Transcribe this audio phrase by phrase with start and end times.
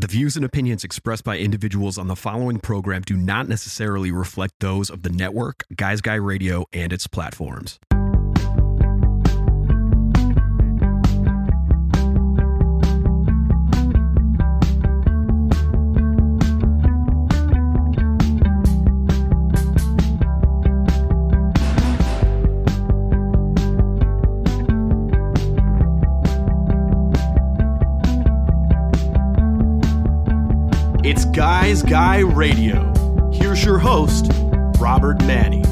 [0.00, 4.54] The views and opinions expressed by individuals on the following program do not necessarily reflect
[4.60, 7.78] those of the network, Guys Guy Radio, and its platforms.
[31.70, 33.30] Guys Guy Radio.
[33.32, 34.26] Here's your host,
[34.80, 35.62] Robert Manni.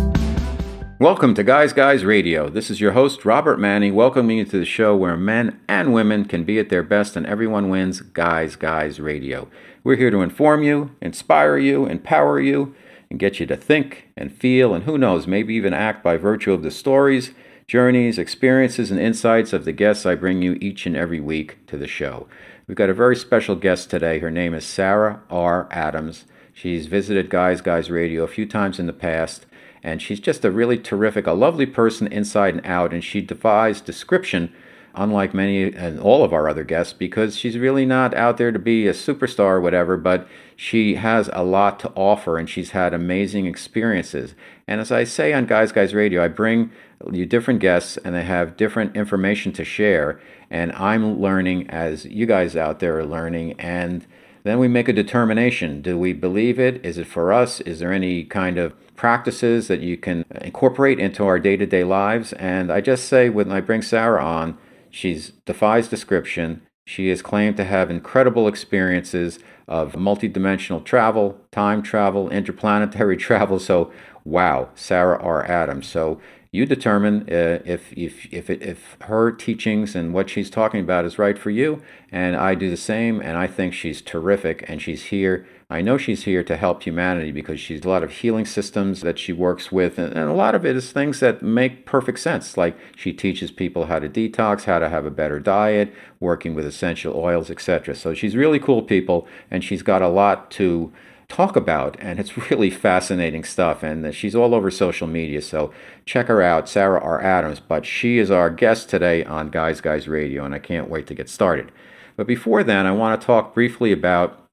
[1.00, 2.48] Welcome to Guys Guys Radio.
[2.48, 6.24] This is your host, Robert Manni, welcoming you to the show where men and women
[6.24, 9.48] can be at their best and everyone wins Guys Guys Radio.
[9.82, 12.76] We're here to inform you, inspire you, empower you,
[13.10, 16.52] and get you to think and feel, and who knows, maybe even act by virtue
[16.52, 17.32] of the stories,
[17.66, 21.76] journeys, experiences, and insights of the guests I bring you each and every week to
[21.76, 22.28] the show.
[22.68, 24.18] We've got a very special guest today.
[24.18, 25.68] Her name is Sarah R.
[25.70, 26.26] Adams.
[26.52, 29.46] She's visited Guys Guys Radio a few times in the past,
[29.82, 33.80] and she's just a really terrific, a lovely person inside and out, and she defies
[33.80, 34.52] description,
[34.94, 38.58] unlike many and all of our other guests, because she's really not out there to
[38.58, 42.92] be a superstar or whatever, but she has a lot to offer, and she's had
[42.92, 44.34] amazing experiences.
[44.66, 46.70] And as I say on Guys Guys Radio, I bring
[47.10, 52.26] you different guests, and they have different information to share and I'm learning as you
[52.26, 54.06] guys out there are learning and
[54.44, 55.82] then we make a determination.
[55.82, 56.84] Do we believe it?
[56.84, 57.60] Is it for us?
[57.60, 62.32] Is there any kind of practices that you can incorporate into our day-to-day lives?
[62.34, 64.56] And I just say when I bring Sarah on,
[64.90, 66.62] she defies description.
[66.86, 73.58] She is claimed to have incredible experiences of multidimensional travel, time travel, interplanetary travel.
[73.58, 73.92] So,
[74.24, 75.44] wow, Sarah R.
[75.44, 75.86] Adams.
[75.86, 80.80] So, you determine uh, if if if it, if her teachings and what she's talking
[80.80, 84.64] about is right for you and I do the same and I think she's terrific
[84.68, 85.46] and she's here.
[85.70, 89.18] I know she's here to help humanity because she's a lot of healing systems that
[89.18, 92.56] she works with and, and a lot of it is things that make perfect sense.
[92.56, 96.64] Like she teaches people how to detox how to have a better diet working with
[96.64, 100.92] essential oils etc so she's really cool people and she's got a lot to
[101.28, 101.96] talk about.
[102.00, 103.82] And it's really fascinating stuff.
[103.82, 105.42] And she's all over social media.
[105.42, 105.72] So
[106.04, 107.20] check her out, Sarah R.
[107.20, 107.60] Adams.
[107.60, 110.44] But she is our guest today on Guys Guys Radio.
[110.44, 111.70] And I can't wait to get started.
[112.16, 114.44] But before then, I want to talk briefly about.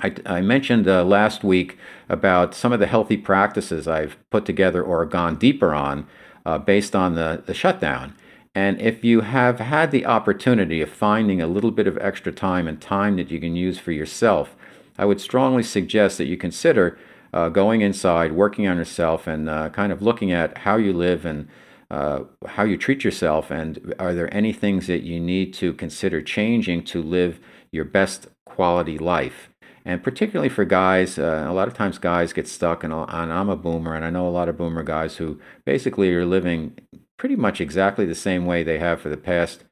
[0.00, 4.82] I, I mentioned uh, last week about some of the healthy practices I've put together
[4.82, 6.08] or gone deeper on
[6.44, 8.16] uh, based on the, the shutdown.
[8.54, 12.68] And if you have had the opportunity of finding a little bit of extra time
[12.68, 14.56] and time that you can use for yourself,
[14.98, 16.98] I would strongly suggest that you consider
[17.32, 21.26] uh, going inside, working on yourself, and uh, kind of looking at how you live
[21.26, 21.48] and
[21.90, 23.50] uh, how you treat yourself.
[23.50, 27.40] And are there any things that you need to consider changing to live
[27.72, 29.50] your best quality life?
[29.84, 33.56] And particularly for guys, uh, a lot of times guys get stuck, and I'm a
[33.56, 36.78] boomer, and I know a lot of boomer guys who basically are living
[37.18, 39.64] pretty much exactly the same way they have for the past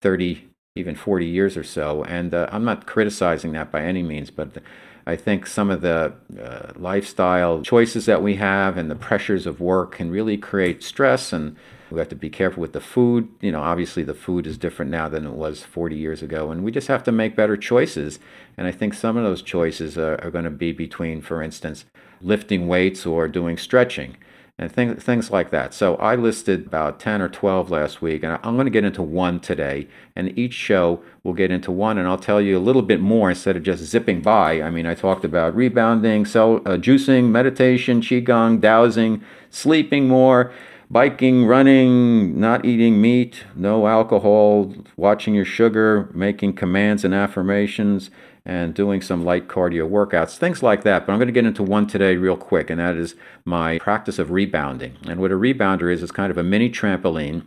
[0.00, 2.04] 30, even 40 years or so.
[2.04, 4.58] And uh, I'm not criticizing that by any means, but
[5.04, 9.60] I think some of the uh, lifestyle choices that we have and the pressures of
[9.60, 11.32] work can really create stress.
[11.32, 11.56] And
[11.90, 13.28] we have to be careful with the food.
[13.40, 16.52] You know, obviously the food is different now than it was 40 years ago.
[16.52, 18.20] And we just have to make better choices.
[18.56, 21.84] And I think some of those choices are, are going to be between, for instance,
[22.20, 24.16] lifting weights or doing stretching
[24.60, 25.72] and things, things like that.
[25.72, 29.02] So I listed about 10 or 12 last week, and I'm going to get into
[29.02, 29.88] one today.
[30.14, 33.30] And each show will get into one, and I'll tell you a little bit more
[33.30, 34.60] instead of just zipping by.
[34.60, 40.52] I mean, I talked about rebounding, cell, uh, juicing, meditation, qigong, dowsing, sleeping more,
[40.90, 48.10] biking, running, not eating meat, no alcohol, watching your sugar, making commands and affirmations
[48.50, 51.06] and doing some light cardio workouts, things like that.
[51.06, 54.18] But I'm going to get into one today real quick, and that is my practice
[54.18, 54.96] of rebounding.
[55.06, 57.46] And what a rebounder is, is kind of a mini trampoline.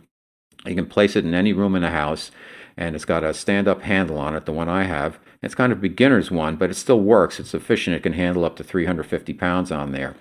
[0.64, 2.30] You can place it in any room in the house,
[2.78, 5.18] and it's got a stand up handle on it, the one I have.
[5.42, 7.38] It's kind of beginner's one, but it still works.
[7.38, 7.94] It's efficient.
[7.94, 10.14] It can handle up to 350 pounds on there.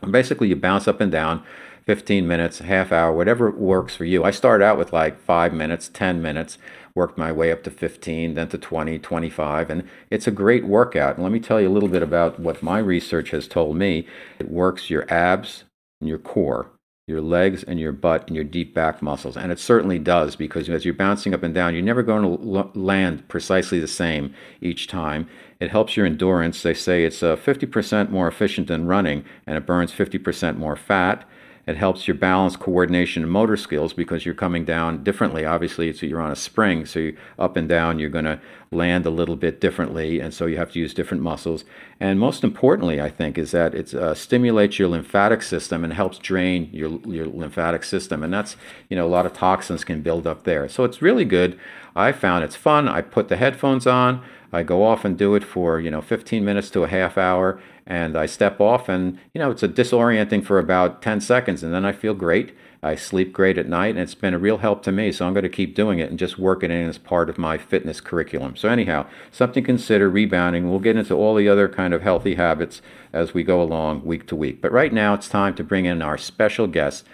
[0.00, 1.44] And basically, you bounce up and down
[1.84, 4.24] 15 minutes, half hour, whatever works for you.
[4.24, 6.56] I start out with like five minutes, 10 minutes,
[6.94, 11.16] worked my way up to 15, then to 20, 25, and it's a great workout.
[11.16, 14.06] And let me tell you a little bit about what my research has told me.
[14.38, 15.64] It works your abs
[16.00, 16.70] and your core,
[17.08, 19.36] your legs and your butt and your deep back muscles.
[19.36, 22.78] And it certainly does because as you're bouncing up and down, you're never going to
[22.78, 25.28] land precisely the same each time.
[25.58, 26.62] It helps your endurance.
[26.62, 31.28] They say it's uh, 50% more efficient than running and it burns 50% more fat
[31.66, 35.46] It helps your balance, coordination, and motor skills because you're coming down differently.
[35.46, 38.38] Obviously, you're on a spring, so up and down, you're going to
[38.74, 41.64] land a little bit differently, and so you have to use different muscles.
[42.00, 46.18] And most importantly, I think, is that it uh, stimulates your lymphatic system and helps
[46.18, 48.56] drain your your lymphatic system, and that's
[48.88, 50.68] you know a lot of toxins can build up there.
[50.68, 51.58] So it's really good.
[51.96, 52.88] I found it's fun.
[52.88, 54.22] I put the headphones on.
[54.52, 57.60] I go off and do it for you know 15 minutes to a half hour,
[57.86, 61.72] and I step off, and you know it's a disorienting for about 10 seconds, and
[61.72, 62.54] then I feel great.
[62.84, 65.10] I sleep great at night, and it's been a real help to me.
[65.10, 67.38] So I'm going to keep doing it and just work it in as part of
[67.38, 68.56] my fitness curriculum.
[68.56, 70.68] So anyhow, something to consider rebounding.
[70.68, 72.82] We'll get into all the other kind of healthy habits
[73.12, 74.60] as we go along week to week.
[74.60, 77.06] But right now, it's time to bring in our special guest.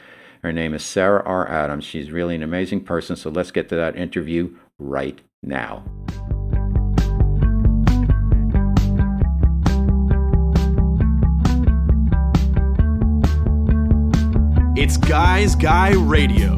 [0.43, 1.49] Her name is Sarah R.
[1.49, 1.85] Adams.
[1.85, 3.15] She's really an amazing person.
[3.15, 5.85] So let's get to that interview right now.
[14.91, 16.57] It's Guys Guy Radio.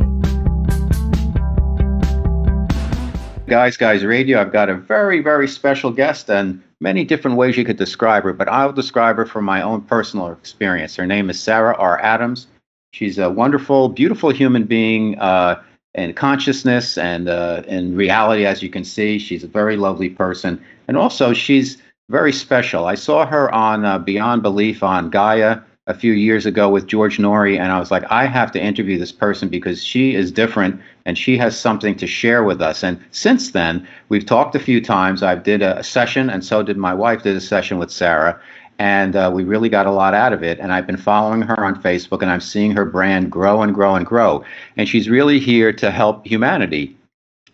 [3.46, 7.64] Guys Guys Radio, I've got a very, very special guest and many different ways you
[7.67, 10.96] could describe her, but I'll describe her from my own personal experience.
[10.96, 12.00] Her name is Sarah R.
[12.00, 12.46] Adams.
[12.93, 15.62] She's a wonderful, beautiful human being uh,
[15.93, 19.19] in consciousness and uh, in reality, as you can see.
[19.19, 20.58] She's a very lovely person.
[20.88, 21.76] And also, she's
[22.08, 22.87] very special.
[22.87, 27.19] I saw her on uh, Beyond Belief on Gaia a few years ago with George
[27.19, 30.81] Noory, and I was like, I have to interview this person because she is different
[31.06, 32.84] and she has something to share with us.
[32.84, 35.25] And since then, we've talked a few times.
[35.25, 37.25] I did a, session, and so did my wife.
[37.25, 38.40] Did a session with Sarah,
[38.79, 40.61] and uh, we really got a lot out of it.
[40.61, 43.96] And I've been following her on Facebook, and I'm seeing her brand grow and grow
[43.96, 44.44] and grow.
[44.76, 46.96] And she's really here to help humanity.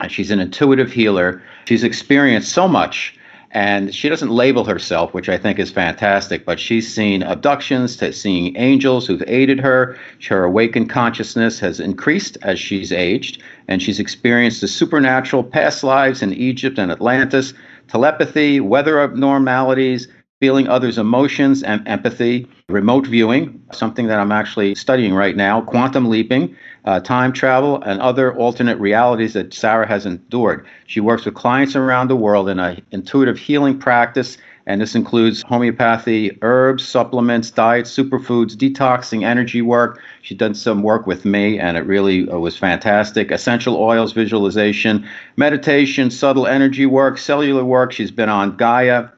[0.00, 1.42] And she's an intuitive healer.
[1.64, 3.17] She's experienced so much
[3.52, 8.12] and she doesn't label herself, which I think is fantastic, but she's seen abductions, to
[8.12, 9.98] seeing angels who've aided her.
[10.28, 16.22] Her awakened consciousness has increased as she's aged, and she's experienced the supernatural past lives
[16.22, 17.54] in Egypt and Atlantis,
[17.88, 20.08] telepathy, weather abnormalities,
[20.40, 26.10] feeling others' emotions and empathy, remote viewing, something that I'm actually studying right now, quantum
[26.10, 26.54] leaping,
[26.84, 30.66] uh, time travel, and other alternate realities that Sarah has endured.
[30.86, 34.36] She works with clients around the world in an intuitive healing practice,
[34.66, 40.02] and this includes homeopathy, herbs, supplements, diets, superfoods, detoxing, energy work.
[40.20, 43.30] She's done some work with me, and it really uh, was fantastic.
[43.30, 47.92] Essential oils, visualization, meditation, subtle energy work, cellular work.
[47.92, 49.08] She's been on Gaia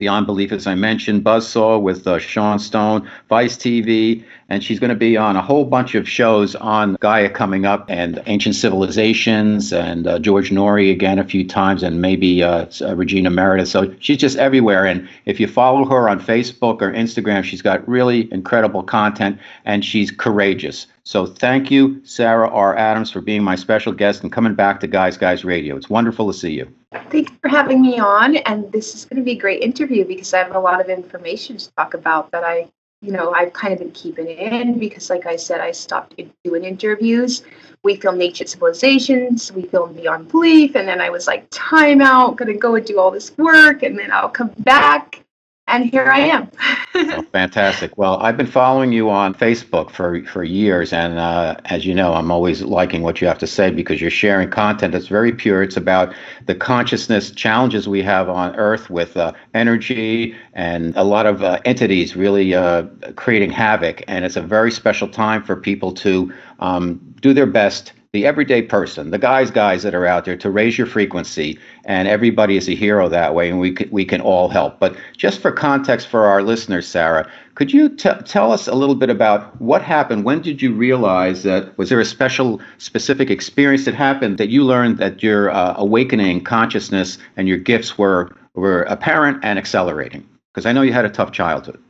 [0.00, 4.88] Beyond Belief, as I mentioned, Buzzsaw with uh, Sean Stone, Vice TV, and she's going
[4.88, 9.74] to be on a whole bunch of shows on Gaia coming up, and Ancient Civilizations,
[9.74, 13.68] and uh, George Noory again a few times, and maybe uh, uh, Regina Meredith.
[13.68, 14.86] So she's just everywhere.
[14.86, 19.84] And if you follow her on Facebook or Instagram, she's got really incredible content, and
[19.84, 20.86] she's courageous.
[21.04, 22.74] So thank you, Sarah R.
[22.74, 25.76] Adams, for being my special guest and coming back to Guys Guys Radio.
[25.76, 26.72] It's wonderful to see you.
[27.10, 28.36] Thanks for having me on.
[28.36, 30.88] And this is going to be a great interview because I have a lot of
[30.88, 32.68] information to talk about that I,
[33.00, 36.64] you know, I've kind of been keeping in because, like I said, I stopped doing
[36.64, 37.44] interviews.
[37.84, 42.36] We filmed Ancient Civilizations, we filmed Beyond Belief, and then I was like, time out,
[42.36, 45.24] going to go and do all this work, and then I'll come back
[45.70, 46.50] and here I am.
[46.94, 47.96] oh, fantastic.
[47.96, 52.14] Well, I've been following you on Facebook for for years, and uh, as you know,
[52.14, 55.62] I'm always liking what you have to say because you're sharing content that's very pure.
[55.62, 56.14] It's about
[56.46, 61.60] the consciousness challenges we have on Earth with uh, energy and a lot of uh,
[61.64, 62.82] entities really uh,
[63.16, 67.92] creating havoc, and it's a very special time for people to um, do their best
[68.12, 72.08] the everyday person, the guys, guys that are out there to raise your frequency, and
[72.08, 74.80] everybody is a hero that way, and we can, we can all help.
[74.80, 78.96] But just for context for our listeners, Sarah, could you t- tell us a little
[78.96, 80.24] bit about what happened?
[80.24, 81.78] When did you realize that?
[81.78, 86.42] Was there a special, specific experience that happened that you learned that your uh, awakening
[86.42, 90.28] consciousness and your gifts were were apparent and accelerating?
[90.52, 91.80] Because I know you had a tough childhood.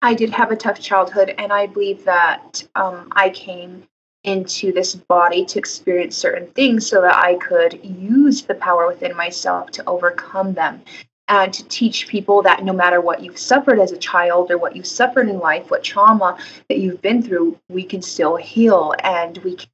[0.00, 3.82] I did have a tough childhood, and I believe that um, I came
[4.26, 9.16] into this body to experience certain things so that I could use the power within
[9.16, 10.82] myself to overcome them
[11.28, 14.76] and to teach people that no matter what you've suffered as a child or what
[14.76, 19.38] you've suffered in life, what trauma that you've been through, we can still heal and
[19.38, 19.68] we can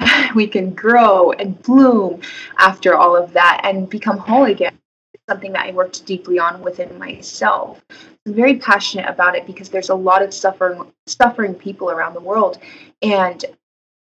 [0.34, 2.20] we can grow and bloom
[2.58, 4.78] after all of that and become whole again.
[5.12, 7.84] It's something that I worked deeply on within myself.
[8.26, 12.20] I'm very passionate about it because there's a lot of suffering suffering people around the
[12.20, 12.58] world.
[13.02, 13.44] And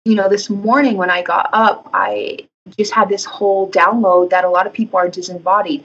[0.07, 2.47] you know, this morning when I got up, I
[2.77, 5.83] just had this whole download that a lot of people are disembodied.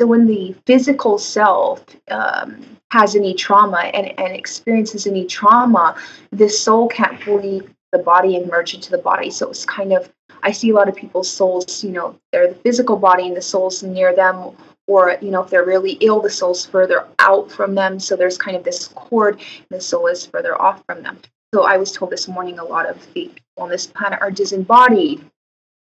[0.00, 5.96] So when the physical self um, has any trauma and, and experiences any trauma,
[6.32, 7.62] the soul can't fully
[7.92, 9.30] the body and merge into the body.
[9.30, 10.12] So it's kind of
[10.42, 13.42] I see a lot of people's souls, you know, they're the physical body and the
[13.42, 14.56] soul's near them,
[14.88, 18.00] or you know, if they're really ill, the soul's further out from them.
[18.00, 21.18] So there's kind of this cord, and the soul is further off from them.
[21.52, 23.30] So I was told this morning a lot of the
[23.60, 25.24] on this planet are disembodied.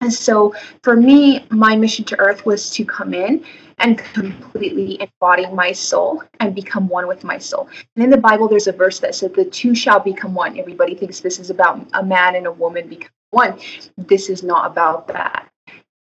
[0.02, 0.54] And so
[0.84, 3.46] for me, my mission to Earth was to come in
[3.78, 7.70] and completely embody my soul and become one with my soul.
[7.96, 10.60] And in the Bible, there's a verse that said, The two shall become one.
[10.60, 13.60] Everybody thinks this is about a man and a woman becoming one.
[13.98, 15.50] This is not about that.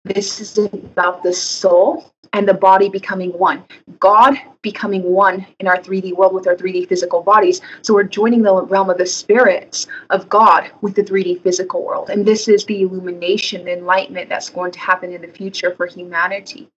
[0.04, 3.64] This is about the soul and the body becoming one.
[3.99, 7.61] God becoming one in our 3D world with our 3D physical bodies.
[7.83, 12.09] So we're joining the realm of the spirits of God with the 3D physical world.
[12.09, 15.87] And this is the illumination, the enlightenment that's going to happen in the future for
[15.87, 16.71] humanity.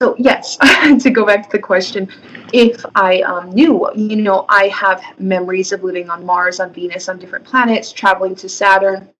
[0.00, 0.56] So, yes,
[1.00, 2.08] to go back to the question,
[2.52, 7.08] if I um, knew, you know, I have memories of living on Mars, on Venus,
[7.08, 9.10] on different planets, traveling to Saturn,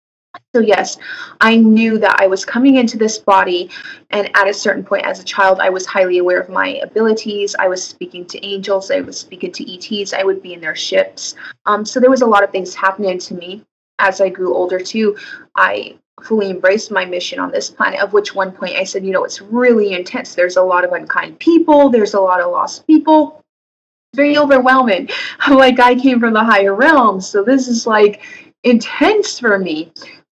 [0.55, 0.99] so, yes,
[1.41, 3.71] I knew that I was coming into this body,
[4.11, 7.57] and at a certain point as a child, I was highly aware of my abilities.
[7.59, 10.77] I was speaking to angels, I was speaking to ETs, I would be in their
[10.77, 11.35] ships.
[11.67, 13.65] Um, so, there was a lot of things happening to me
[13.99, 15.17] as I grew older, too.
[15.57, 19.13] I fully embraced my mission on this planet, of which one point I said, you
[19.13, 20.35] know, it's really intense.
[20.35, 23.43] There's a lot of unkind people, there's a lot of lost people.
[24.13, 25.11] It's Very overwhelming.
[25.51, 28.23] Like, I came from the higher realms, so this is like
[28.63, 29.93] intense for me.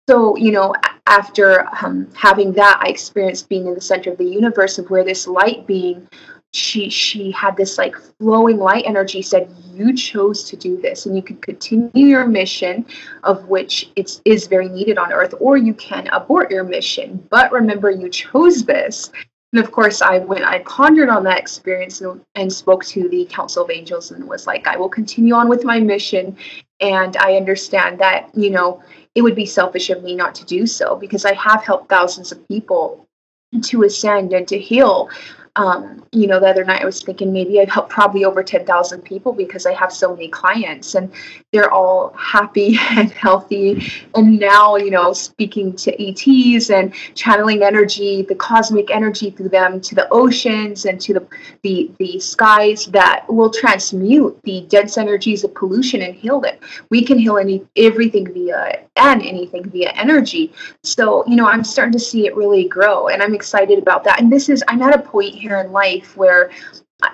[0.09, 0.75] So, you know,
[1.07, 5.05] after um, having that, I experienced being in the center of the universe, of where
[5.05, 6.09] this light being,
[6.55, 9.21] she she had this like flowing light energy.
[9.21, 12.87] Said you chose to do this, and you could continue your mission,
[13.25, 17.23] of which it's is very needed on Earth, or you can abort your mission.
[17.29, 19.12] But remember, you chose this.
[19.53, 23.25] And of course, I went, I pondered on that experience and, and, spoke to the
[23.27, 26.37] Council of Angels and was like, I will continue on with my mission.
[26.81, 28.83] And I understand that, you know,
[29.19, 32.31] it would be selfish of me not to do so because I have helped thousands
[32.31, 33.05] of people
[33.63, 35.11] to ascend and to heal
[35.59, 39.03] um, you know, the other night I was thinking maybe I've helped probably over 10,000
[39.03, 41.12] people because I have so many clients and
[41.53, 43.93] they're all happy and healthy.
[44.15, 49.81] And now, you know, speaking to ETs and channeling energy, the cosmic energy through them
[49.81, 51.27] to the oceans and to the,
[51.62, 56.62] the, the skies that will transmute the dense energies of pollution and heal it.
[56.88, 60.53] We can heal any everything via and anything via energy.
[60.85, 64.21] So, you know, I'm starting to see it really grow and I'm excited about that.
[64.21, 66.50] And this is, I'm at a point here here in life where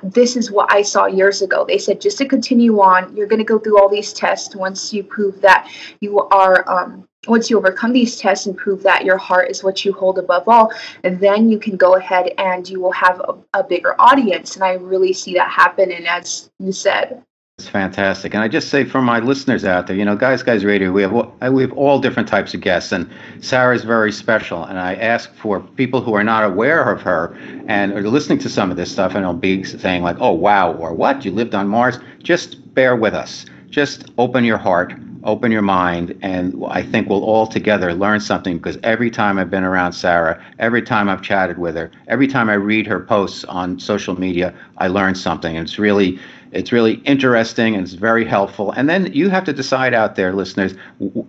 [0.02, 1.64] this is what I saw years ago.
[1.64, 4.56] They said just to continue on, you're going to go through all these tests.
[4.56, 9.04] Once you prove that you are, um, once you overcome these tests and prove that
[9.04, 10.72] your heart is what you hold above all,
[11.02, 14.56] then you can go ahead and you will have a, a bigger audience.
[14.56, 15.92] And I really see that happen.
[15.92, 17.22] And as you said,
[17.58, 20.64] it's fantastic, and I just say for my listeners out there, you know, guys, guys,
[20.64, 23.08] radio, we have uh, we have all different types of guests, and
[23.40, 24.64] Sarah is very special.
[24.64, 27.32] And I ask for people who are not aware of her
[27.68, 30.72] and are listening to some of this stuff, and will be saying like, "Oh, wow,"
[30.72, 31.24] or "What?
[31.24, 33.46] You lived on Mars?" Just bear with us.
[33.70, 38.56] Just open your heart, open your mind, and I think we'll all together learn something.
[38.56, 42.48] Because every time I've been around Sarah, every time I've chatted with her, every time
[42.50, 45.56] I read her posts on social media, I learn something.
[45.56, 46.18] And it's really
[46.54, 48.70] it's really interesting and it's very helpful.
[48.72, 50.74] And then you have to decide out there, listeners,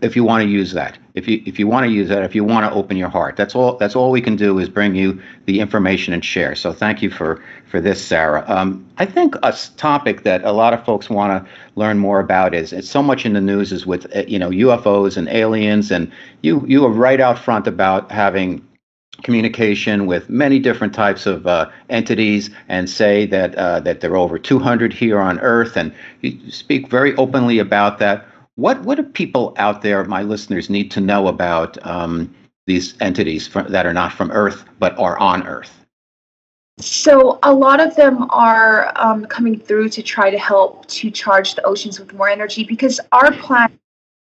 [0.02, 0.98] if you want to use that.
[1.16, 3.38] If you if you want to use that, if you want to open your heart.
[3.38, 3.78] That's all.
[3.78, 6.56] That's all we can do is bring you the information and share.
[6.56, 8.44] So thank you for for this, Sarah.
[8.48, 12.54] Um, I think a topic that a lot of folks want to learn more about
[12.54, 15.90] is it's so much in the news is with uh, you know UFOs and aliens,
[15.90, 18.66] and you you are right out front about having
[19.24, 24.18] communication with many different types of uh, entities and say that uh, that there are
[24.18, 28.26] over 200 here on Earth, and you speak very openly about that.
[28.56, 32.34] What what do people out there, my listeners, need to know about um,
[32.66, 35.86] these entities from, that are not from Earth but are on Earth?
[36.78, 41.56] So a lot of them are um, coming through to try to help to charge
[41.56, 43.80] the oceans with more energy because our planet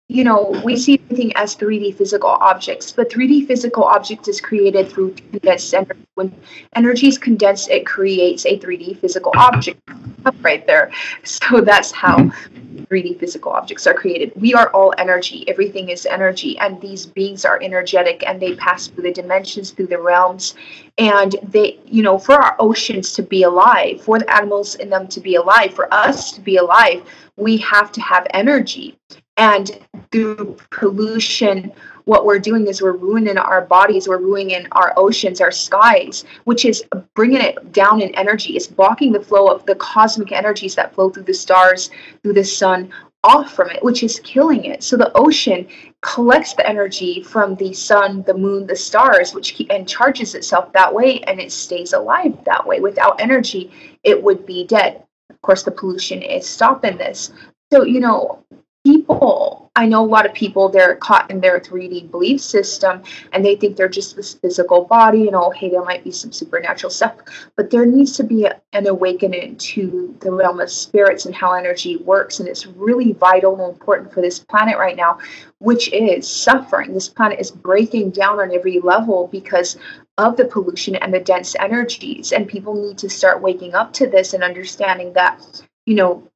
[0.09, 4.89] you know, we see everything as 3D physical objects, but 3D physical objects is created
[4.89, 6.01] through condensed energy.
[6.15, 6.35] When
[6.77, 9.81] energy is condensed, it creates a 3D physical object
[10.43, 10.93] right there.
[11.23, 14.33] So that's how 3D physical objects are created.
[14.37, 15.49] We are all energy.
[15.49, 19.87] Everything is energy, and these beings are energetic, and they pass through the dimensions, through
[19.87, 20.55] the realms,
[20.99, 25.09] and they, you know, for our oceans to be alive, for the animals in them
[25.09, 27.03] to be alive, for us to be alive,
[27.37, 28.99] we have to have energy
[29.37, 29.79] and
[30.11, 31.73] through pollution
[32.05, 36.65] what we're doing is we're ruining our bodies, we're ruining our oceans, our skies, which
[36.65, 38.57] is bringing it down in energy.
[38.57, 41.91] It's blocking the flow of the cosmic energies that flow through the stars,
[42.23, 42.91] through the sun,
[43.25, 44.83] off from it, which is killing it.
[44.83, 45.67] So the ocean
[46.03, 50.93] collects the energy from the sun, the moon, the stars, which and charges itself that
[50.93, 52.81] way, and it stays alive that way.
[52.81, 53.73] Without energy,
[54.03, 55.03] it would be dead.
[55.31, 57.33] Of course, the pollution is stopping this.
[57.73, 58.45] So you know,
[58.85, 63.45] people i know a lot of people they're caught in their 3d belief system and
[63.45, 66.91] they think they're just this physical body you know hey there might be some supernatural
[66.91, 67.15] stuff
[67.57, 71.53] but there needs to be a, an awakening to the realm of spirits and how
[71.53, 75.19] energy works and it's really vital and important for this planet right now
[75.65, 76.93] which is suffering.
[76.93, 79.79] This planet is breaking down on every level because
[80.19, 84.07] of the pollution and the dense energies and people need to start waking up to
[84.07, 85.41] this and understanding that
[85.87, 86.29] you know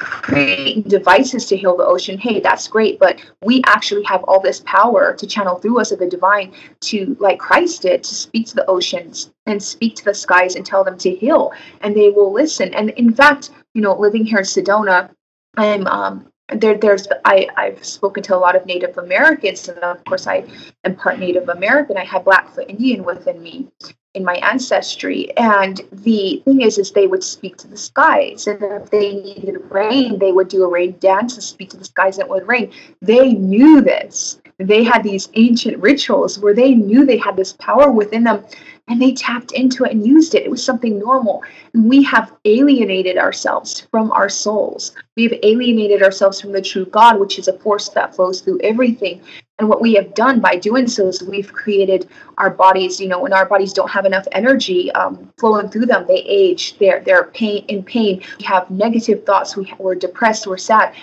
[0.00, 4.62] creating devices to heal the ocean, hey, that's great, but we actually have all this
[4.66, 8.54] power to channel through us of the divine to, like Christ did, to speak to
[8.54, 11.52] the oceans and speak to the skies and tell them to heal,
[11.82, 12.72] and they will listen.
[12.74, 15.10] And in fact, you know, living here in Sedona,
[15.56, 16.76] I'm um, there.
[16.76, 20.44] There's I I've spoken to a lot of Native Americans, and of course I
[20.84, 21.96] am part Native American.
[21.96, 23.68] I have Blackfoot Indian within me,
[24.14, 25.36] in my ancestry.
[25.36, 29.58] And the thing is, is they would speak to the skies, and if they needed
[29.70, 32.48] rain, they would do a rain dance and speak to the skies, and it would
[32.48, 32.72] rain.
[33.00, 34.40] They knew this.
[34.58, 38.44] They had these ancient rituals where they knew they had this power within them
[38.90, 40.44] and they tapped into it and used it.
[40.44, 41.44] It was something normal.
[41.72, 44.92] And we have alienated ourselves from our souls.
[45.16, 49.22] We've alienated ourselves from the true God, which is a force that flows through everything.
[49.60, 53.20] And what we have done by doing so is we've created our bodies, you know,
[53.20, 57.24] when our bodies don't have enough energy um, flowing through them, they age, they're, they're
[57.24, 58.22] pain, in pain.
[58.40, 60.94] We have negative thoughts, we, we're depressed, we're sad.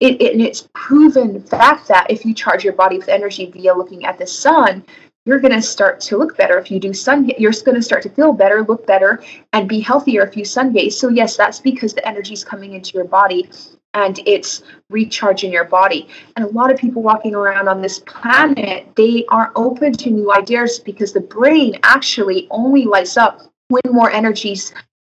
[0.00, 3.74] It, it, and it's proven fact that if you charge your body with energy via
[3.74, 4.84] looking at the sun,
[5.26, 8.02] you're going to start to look better if you do sun you're going to start
[8.02, 11.92] to feel better look better and be healthier if you sunbathe so yes that's because
[11.92, 13.50] the energy is coming into your body
[13.96, 16.06] and it's recharging your body.
[16.36, 20.32] And a lot of people walking around on this planet they aren't open to new
[20.32, 24.72] ideas because the brain actually only lights up when more energy's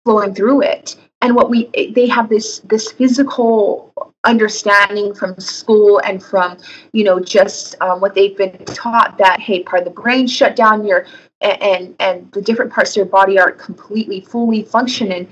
[0.04, 0.96] flowing through it.
[1.22, 3.92] And what we they have this this physical
[4.26, 6.58] understanding from school and from
[6.93, 10.56] you know just um, what they've been taught that hey part of the brain shut
[10.56, 11.06] down your
[11.41, 15.28] and and the different parts of your body aren't completely fully functioning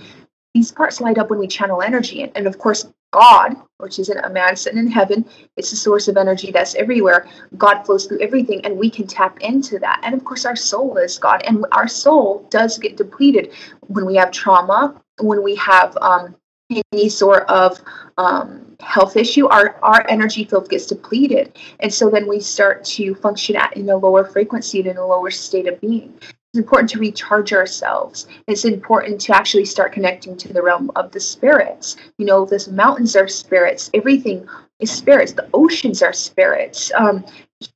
[0.55, 4.25] these parts light up when we channel energy and, and of course god which isn't
[4.25, 5.25] a man sitting in heaven
[5.57, 7.29] it's a source of energy that's everywhere.
[7.57, 10.01] God flows through everything and we can tap into that.
[10.03, 13.53] And of course our soul is god and our soul does get depleted
[13.87, 16.35] when we have trauma when we have um,
[16.71, 17.81] any sort of
[18.17, 21.59] um, health issue, our, our energy field gets depleted.
[21.81, 25.07] And so then we start to function at in a lower frequency and in a
[25.07, 26.15] lower state of being.
[26.21, 28.27] It's important to recharge ourselves.
[28.47, 31.97] It's important to actually start connecting to the realm of the spirits.
[32.19, 34.47] You know, the mountains are spirits, everything
[34.79, 36.93] is spirits, the oceans are spirits.
[36.97, 37.25] Um,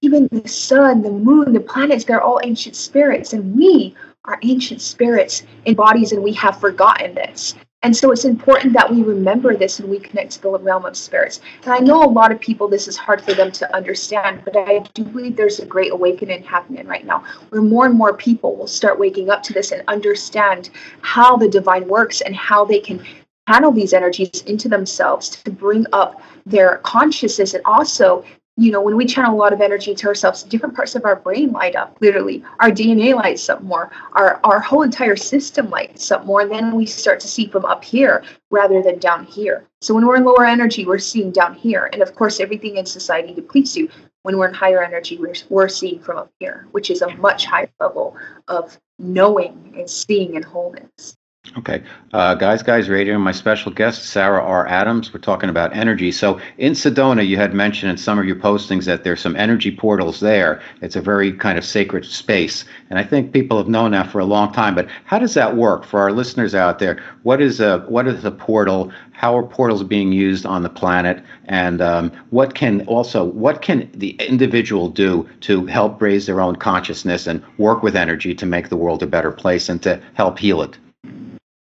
[0.00, 3.32] even the sun, the moon, the planets, they're all ancient spirits.
[3.32, 7.54] And we are ancient spirits in bodies, and we have forgotten this.
[7.82, 10.96] And so it's important that we remember this and we connect to the realm of
[10.96, 11.40] spirits.
[11.62, 14.56] And I know a lot of people, this is hard for them to understand, but
[14.56, 18.56] I do believe there's a great awakening happening right now where more and more people
[18.56, 20.70] will start waking up to this and understand
[21.02, 23.04] how the divine works and how they can
[23.48, 28.24] channel these energies into themselves to bring up their consciousness and also
[28.58, 31.14] you know, when we channel a lot of energy to ourselves, different parts of our
[31.14, 32.42] brain light up, literally.
[32.58, 33.92] Our DNA lights up more.
[34.14, 36.40] Our, our whole entire system lights up more.
[36.40, 39.64] And then we start to see from up here rather than down here.
[39.80, 41.88] So when we're in lower energy, we're seeing down here.
[41.92, 43.88] And of course, everything in society depletes you.
[44.22, 47.46] When we're in higher energy, we're, we're seeing from up here, which is a much
[47.46, 48.16] higher level
[48.48, 51.16] of knowing and seeing and wholeness.
[51.56, 51.82] Okay.
[52.12, 54.66] Uh, guys, Guys Radio, my special guest, Sarah R.
[54.66, 55.12] Adams.
[55.12, 56.12] We're talking about energy.
[56.12, 59.74] So in Sedona, you had mentioned in some of your postings that there's some energy
[59.74, 60.60] portals there.
[60.82, 62.64] It's a very kind of sacred space.
[62.90, 64.74] And I think people have known that for a long time.
[64.74, 67.02] But how does that work for our listeners out there?
[67.22, 68.92] What is a, what is a portal?
[69.12, 71.24] How are portals being used on the planet?
[71.46, 76.56] And um, what can also, what can the individual do to help raise their own
[76.56, 80.38] consciousness and work with energy to make the world a better place and to help
[80.38, 80.78] heal it?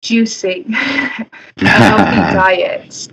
[0.02, 0.72] Juicing,
[1.56, 1.56] healthy
[2.34, 3.08] diets,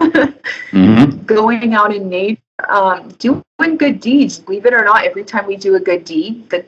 [0.00, 1.22] mm-hmm.
[1.24, 3.42] going out in nature, um, doing
[3.76, 4.38] good deeds.
[4.38, 6.64] Believe it or not, every time we do a good deed, the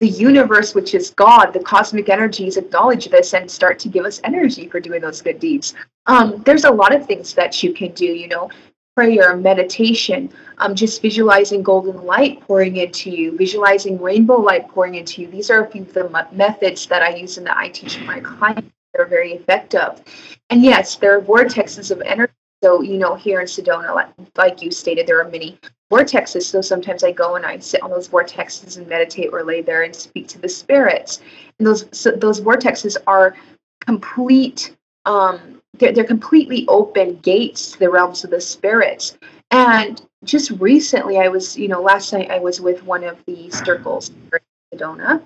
[0.00, 4.20] the universe, which is God, the cosmic energies, acknowledge this and start to give us
[4.24, 5.72] energy for doing those good deeds.
[6.04, 8.04] Um, there's a lot of things that you can do.
[8.04, 8.50] You know,
[8.96, 15.22] prayer, meditation, um, just visualizing golden light pouring into you, visualizing rainbow light pouring into
[15.22, 15.28] you.
[15.28, 18.20] These are a few of the methods that I use and that I teach my
[18.20, 18.70] clients.
[18.96, 20.02] They're very effective.
[20.50, 22.32] And yes, there are vortexes of energy.
[22.64, 25.58] So, you know, here in Sedona, like, you stated, there are many
[25.92, 26.44] vortexes.
[26.44, 29.82] So sometimes I go and I sit on those vortexes and meditate or lay there
[29.82, 31.20] and speak to the spirits.
[31.58, 33.36] And those so those vortexes are
[33.80, 39.16] complete um, they're, they're completely open gates to the realms of the spirits.
[39.50, 43.50] And just recently, I was, you know, last night I was with one of the
[43.50, 44.40] circles in
[44.74, 45.22] Sedona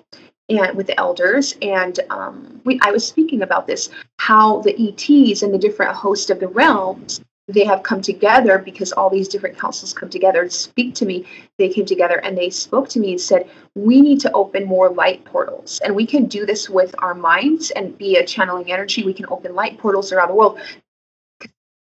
[0.57, 5.41] and with the elders, and um, we, I was speaking about this how the ETs
[5.41, 9.57] and the different hosts of the realms they have come together because all these different
[9.57, 11.25] councils come together to speak to me.
[11.57, 14.89] They came together and they spoke to me and said, We need to open more
[14.89, 15.81] light portals.
[15.83, 19.03] And we can do this with our minds and be a channeling energy.
[19.03, 20.59] We can open light portals around the world.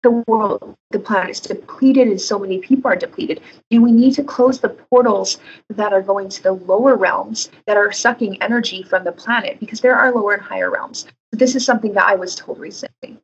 [0.02, 3.42] The world, the planet is depleted, and so many people are depleted.
[3.70, 5.38] Do we need to close the portals
[5.70, 9.82] that are going to the lower realms that are sucking energy from the planet because
[9.82, 11.06] there are lower and higher realms.
[11.32, 13.18] This is something that I was told recently.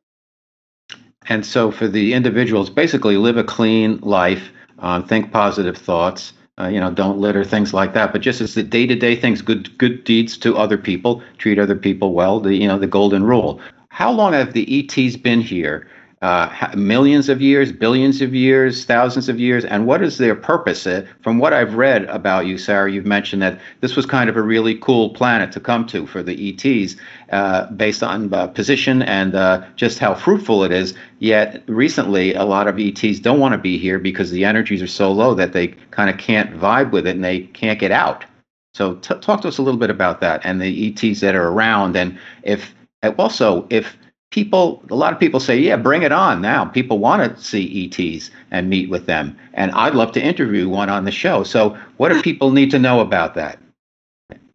[1.28, 6.32] And so for the individuals, basically live a clean life, um, think positive thoughts.
[6.58, 8.12] Uh, you know, don't litter, things like that.
[8.12, 12.14] But just as the day-to-day things, good good deeds to other people, treat other people
[12.14, 12.40] well.
[12.40, 13.60] The you know the golden rule.
[13.90, 15.86] How long have the ETs been here?
[16.22, 20.86] Uh, millions of years, billions of years, thousands of years, and what is their purpose?
[20.86, 24.36] Uh, from what I've read about you, Sarah, you've mentioned that this was kind of
[24.36, 26.96] a really cool planet to come to for the ETs,
[27.32, 30.94] uh, based on uh, position and uh, just how fruitful it is.
[31.18, 34.86] Yet recently, a lot of ETs don't want to be here because the energies are
[34.86, 38.24] so low that they kind of can't vibe with it and they can't get out.
[38.72, 41.48] So, t- talk to us a little bit about that and the ETs that are
[41.48, 42.74] around, and if
[43.18, 43.96] also if
[44.30, 46.64] people a lot of people say yeah bring it on now.
[46.64, 49.36] People want to see ets and meet with them.
[49.54, 51.42] And i'd love to interview one on the show.
[51.42, 53.58] So what do people need to know about that?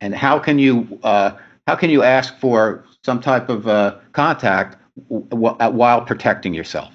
[0.01, 1.31] And how can you uh,
[1.67, 4.77] how can you ask for some type of uh, contact
[5.09, 6.93] w- while protecting yourself?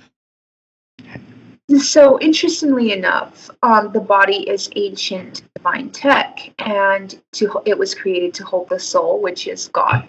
[1.79, 8.35] So interestingly enough um, the body is ancient divine tech and to, it was created
[8.35, 10.09] to hold the soul which is god.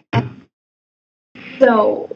[1.60, 2.10] So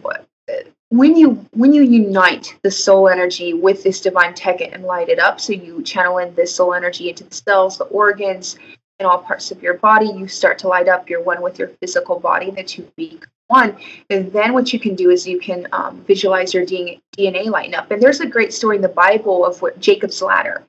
[0.91, 5.19] when you when you unite the soul energy with this divine tech and light it
[5.19, 8.58] up so you channel in this soul energy into the cells the organs
[8.99, 11.69] and all parts of your body you start to light up you're one with your
[11.80, 13.75] physical body the two become one.
[14.10, 17.91] And then what you can do is you can um, visualize your dna lighting up.
[17.91, 20.63] And there's a great story in the bible of what jacob's ladder.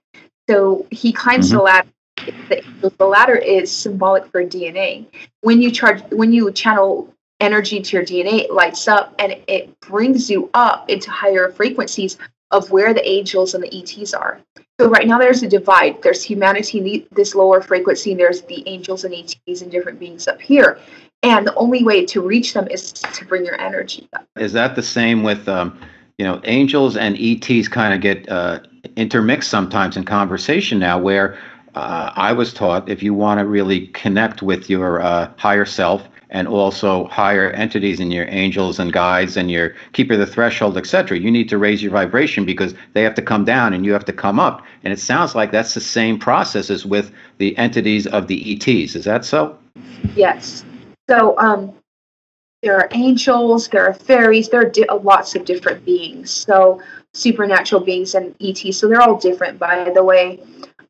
[0.51, 1.57] So he climbs mm-hmm.
[1.59, 1.89] the ladder.
[2.49, 5.07] The, the ladder is symbolic for dna
[5.41, 7.12] when you charge when you channel
[7.43, 12.17] energy to your DNA, it lights up and it brings you up into higher frequencies
[12.53, 14.41] of where the angels and the ETs are.
[14.81, 16.03] So right now there's a divide.
[16.03, 20.29] There's humanity in this lower frequency, and there's the angels and ETs and different beings
[20.29, 20.79] up here.
[21.23, 24.27] And the only way to reach them is to bring your energy up.
[24.37, 25.79] Is that the same with, um,
[26.19, 28.61] you know, angels and ETs kind of get uh,
[28.97, 31.39] intermixed sometimes in conversation now, where
[31.75, 36.03] uh, I was taught if you want to really connect with your uh, higher self,
[36.33, 40.77] and also higher entities in your angels and guides and your keeper of the threshold,
[40.77, 41.19] etc.
[41.19, 44.05] You need to raise your vibration because they have to come down and you have
[44.07, 44.63] to come up.
[44.83, 48.97] And it sounds like that's the same process as with the entities of the ETs.
[48.97, 49.57] Is that so?
[50.17, 50.65] Yes.
[51.09, 51.75] So um,
[52.63, 56.31] there are angels, there are fairies, there are di- lots of different beings.
[56.31, 56.81] So
[57.13, 58.79] supernatural beings and ETs.
[58.79, 60.43] So they're all different, by the way.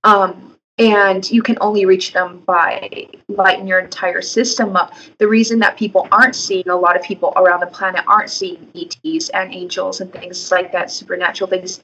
[0.04, 4.94] Um, and you can only reach them by lighting your entire system up.
[5.18, 8.68] The reason that people aren't seeing, a lot of people around the planet aren't seeing
[8.74, 11.82] ETs and angels and things like that, supernatural things,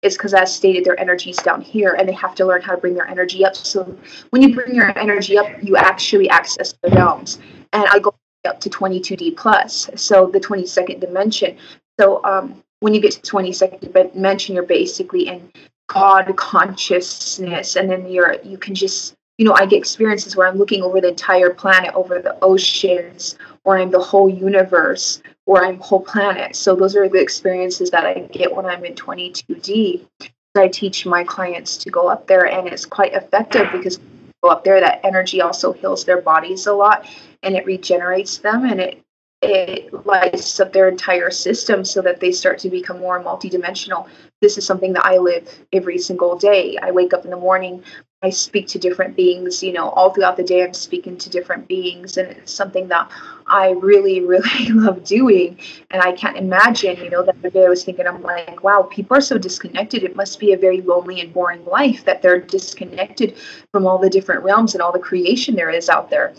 [0.00, 2.80] is because, as stated, their energy's down here and they have to learn how to
[2.80, 3.54] bring their energy up.
[3.54, 3.96] So,
[4.30, 7.38] when you bring your energy up, you actually access the realms.
[7.72, 8.14] And I go
[8.48, 11.56] up to 22D plus, so the 22nd dimension.
[12.00, 15.52] So, um, when you get to 22nd dimension, you're basically in
[15.92, 20.56] God consciousness, and then you're you can just you know I get experiences where I'm
[20.56, 25.78] looking over the entire planet, over the oceans, or I'm the whole universe, or I'm
[25.78, 26.56] whole planet.
[26.56, 30.06] So those are the experiences that I get when I'm in 22D.
[30.54, 33.98] I teach my clients to go up there, and it's quite effective because
[34.42, 37.06] go up there, that energy also heals their bodies a lot,
[37.42, 39.02] and it regenerates them, and it
[39.42, 44.08] it lights up their entire system so that they start to become more multidimensional.
[44.42, 46.76] This is something that I live every single day.
[46.82, 47.84] I wake up in the morning,
[48.24, 51.68] I speak to different beings, you know, all throughout the day I'm speaking to different
[51.68, 53.08] beings and it's something that
[53.46, 55.58] I really, really love doing.
[55.92, 58.88] And I can't imagine, you know, the other day I was thinking, I'm like, wow,
[58.90, 60.02] people are so disconnected.
[60.02, 63.36] It must be a very lonely and boring life that they're disconnected
[63.70, 66.34] from all the different realms and all the creation there is out there.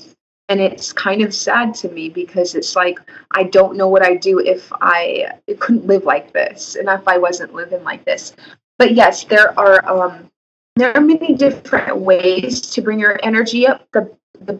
[0.50, 3.00] And it's kind of sad to me because it's like
[3.32, 7.18] I don't know what I'd do if I couldn't live like this and if I
[7.18, 8.36] wasn't living like this.
[8.78, 10.30] But yes, there are um,
[10.76, 13.88] there are many different ways to bring your energy up.
[13.94, 14.60] The, the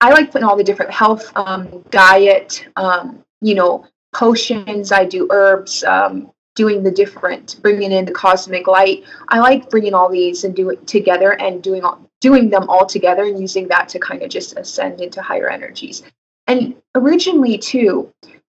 [0.00, 4.92] I like putting all the different health, um, diet, um, you know, potions.
[4.92, 9.04] I do herbs, um, doing the different, bringing in the cosmic light.
[9.28, 12.86] I like bringing all these and do it together and doing all, doing them all
[12.86, 16.02] together and using that to kind of just ascend into higher energies.
[16.46, 18.10] And originally, too,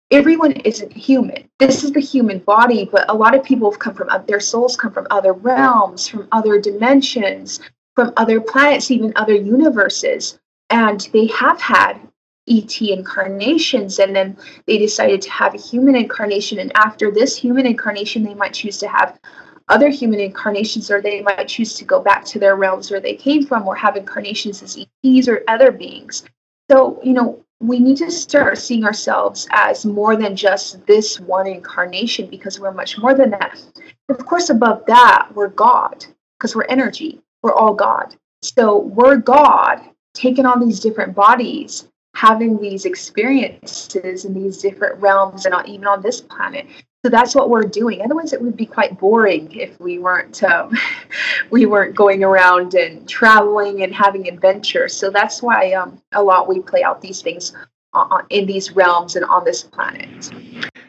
[0.09, 1.49] everyone isn't human.
[1.59, 4.77] This is the human body, but a lot of people have come from their souls
[4.77, 7.59] come from other realms, from other dimensions,
[7.93, 11.99] from other planets, even other universes, and they have had
[12.47, 16.59] ET incarnations, and then they decided to have a human incarnation.
[16.59, 19.19] And after this human incarnation, they might choose to have
[19.69, 23.15] other human incarnations, or they might choose to go back to their realms where they
[23.15, 26.23] came from, or have incarnations as ETs or other beings.
[26.69, 31.47] So, you know, we need to start seeing ourselves as more than just this one
[31.47, 33.59] incarnation because we're much more than that.
[34.09, 36.05] Of course, above that, we're God
[36.37, 37.21] because we're energy.
[37.41, 38.15] We're all God.
[38.43, 39.81] So we're God
[40.13, 46.01] taking on these different bodies, having these experiences in these different realms and even on
[46.01, 46.67] this planet.
[47.05, 48.01] So that's what we're doing.
[48.01, 50.75] Otherwise, it would be quite boring if we weren't um,
[51.51, 54.95] we weren't going around and traveling and having adventures.
[54.95, 57.53] So that's why um, a lot we play out these things
[57.93, 60.31] on, in these realms and on this planet.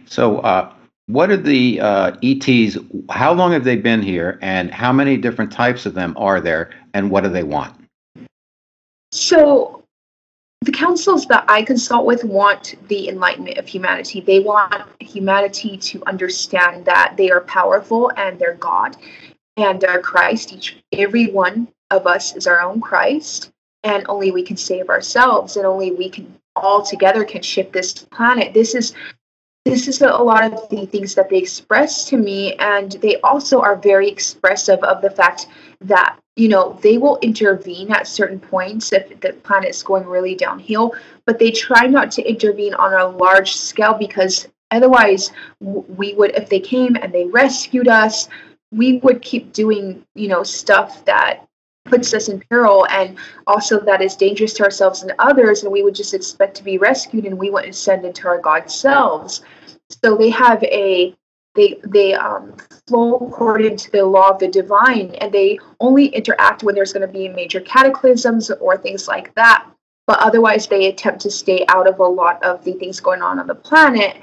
[0.07, 0.73] So, uh,
[1.07, 2.77] what are the uh, ETs?
[3.11, 6.71] How long have they been here, and how many different types of them are there,
[6.95, 7.75] and what do they want?
[9.11, 9.78] So
[10.63, 14.21] the councils that I consult with want the enlightenment of humanity.
[14.21, 18.97] They want humanity to understand that they are powerful and they're God
[19.57, 20.53] and they're Christ.
[20.53, 23.51] Each every one of us is our own Christ,
[23.83, 27.93] and only we can save ourselves, and only we can all together can shift this
[27.93, 28.53] planet.
[28.53, 28.95] This is
[29.65, 33.61] this is a lot of the things that they express to me, and they also
[33.61, 35.47] are very expressive of the fact
[35.81, 40.37] that you know, they will intervene at certain points if the planet is going really
[40.37, 46.31] downhill, but they try not to intervene on a large scale because otherwise we would,
[46.37, 48.29] if they came and they rescued us,
[48.71, 51.45] we would keep doing, you know, stuff that
[51.87, 55.83] puts us in peril and also that is dangerous to ourselves and others, and we
[55.83, 59.43] would just expect to be rescued and we wouldn't send into our God selves.
[60.03, 61.17] So they have a
[61.59, 66.63] they they um, flow according to the law of the divine, and they only interact
[66.63, 69.67] when there's going to be major cataclysms or things like that.
[70.07, 73.39] But otherwise, they attempt to stay out of a lot of the things going on
[73.39, 74.17] on the planet,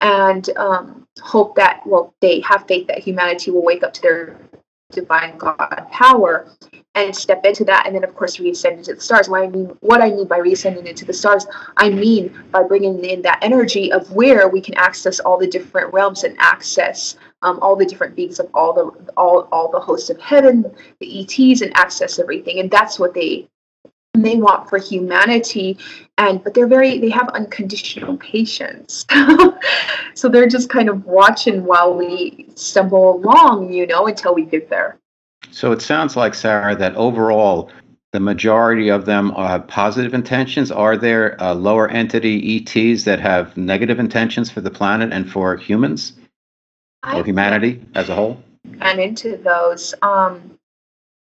[0.00, 4.36] and um, hope that well, they have faith that humanity will wake up to their
[4.90, 6.48] divine God power
[6.94, 9.28] and step into that and then of course reascend into the stars.
[9.28, 13.04] What i mean what i mean by reascending into the stars i mean by bringing
[13.04, 17.58] in that energy of where we can access all the different realms and access um,
[17.60, 20.64] all the different beings of all the all all the hosts of heaven
[20.98, 22.58] the ets and access everything.
[22.58, 23.48] And that's what they
[24.14, 25.78] they want for humanity.
[26.18, 29.06] And but they're very they have unconditional patience.
[30.16, 34.70] So they're just kind of watching while we stumble along you know until we get
[34.70, 34.96] there
[35.50, 37.70] so it sounds like, Sarah, that overall,
[38.12, 40.70] the majority of them have positive intentions.
[40.70, 45.56] Are there uh, lower entity ETs that have negative intentions for the planet and for
[45.56, 46.12] humans
[47.12, 48.42] or humanity as a whole?
[48.80, 49.94] And into those.
[50.02, 50.58] Um,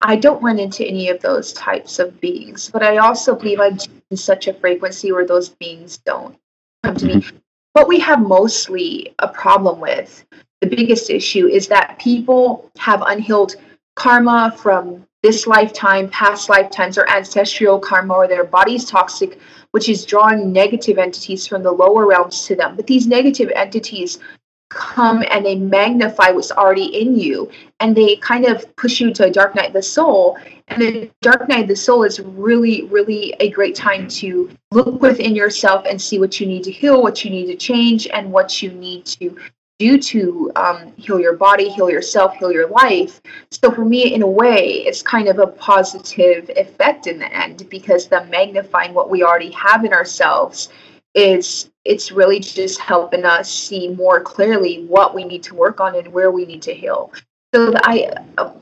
[0.01, 3.77] I don't run into any of those types of beings, but I also believe I'm
[4.11, 6.37] in such a frequency where those beings don't
[6.83, 7.13] come to me.
[7.15, 7.37] Mm-hmm.
[7.73, 10.25] What we have mostly a problem with,
[10.61, 13.55] the biggest issue, is that people have unhealed
[13.97, 19.39] karma from this lifetime, past lifetimes, or ancestral karma, or their body's toxic,
[19.71, 22.75] which is drawing negative entities from the lower realms to them.
[22.75, 24.19] But these negative entities
[24.69, 29.25] come and they magnify what's already in you and they kind of push you to
[29.25, 32.83] a dark night of the soul and the dark night of the soul is really
[32.83, 37.01] really a great time to look within yourself and see what you need to heal
[37.01, 39.37] what you need to change and what you need to
[39.79, 43.21] do to um, heal your body, heal yourself, heal your life.
[43.51, 47.69] So for me, in a way, it's kind of a positive effect in the end
[47.69, 50.69] because the magnifying what we already have in ourselves
[51.13, 55.95] is it's really just helping us see more clearly what we need to work on
[55.95, 57.11] and where we need to heal.
[57.53, 58.11] So I,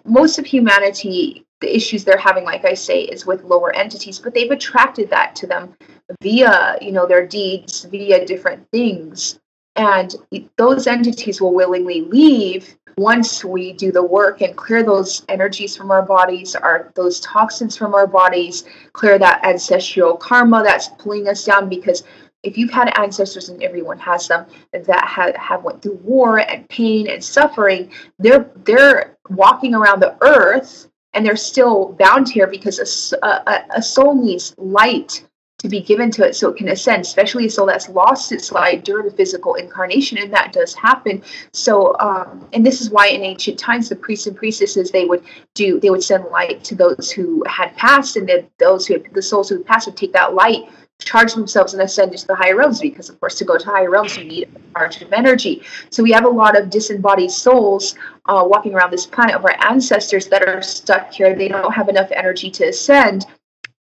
[0.05, 4.33] most of humanity the issues they're having, like I say, is with lower entities, but
[4.33, 5.73] they've attracted that to them
[6.21, 9.39] via, you know, their deeds, via different things.
[9.75, 10.15] And
[10.57, 15.91] those entities will willingly leave once we do the work and clear those energies from
[15.91, 21.43] our bodies, our those toxins from our bodies, clear that ancestral karma that's pulling us
[21.43, 21.67] down.
[21.67, 22.03] Because
[22.45, 26.69] if you've had ancestors and everyone has them that have, have went through war and
[26.69, 33.13] pain and suffering they're they're walking around the earth and they're still bound here because
[33.23, 35.25] a, a, a soul needs light
[35.65, 38.51] to be given to it so it can ascend, especially a soul that's lost its
[38.51, 41.23] light during a physical incarnation, and that does happen.
[41.53, 45.23] So, um, and this is why in ancient times the priests and priestesses they would
[45.55, 49.21] do they would send light to those who had passed, and then those who the
[49.21, 52.55] souls who had passed would take that light charge themselves and ascend into the higher
[52.55, 55.61] realms because of course to go to higher realms you need a charge of energy.
[55.89, 57.95] So we have a lot of disembodied souls
[58.27, 61.35] uh, walking around this planet of our ancestors that are stuck here.
[61.35, 63.25] They don't have enough energy to ascend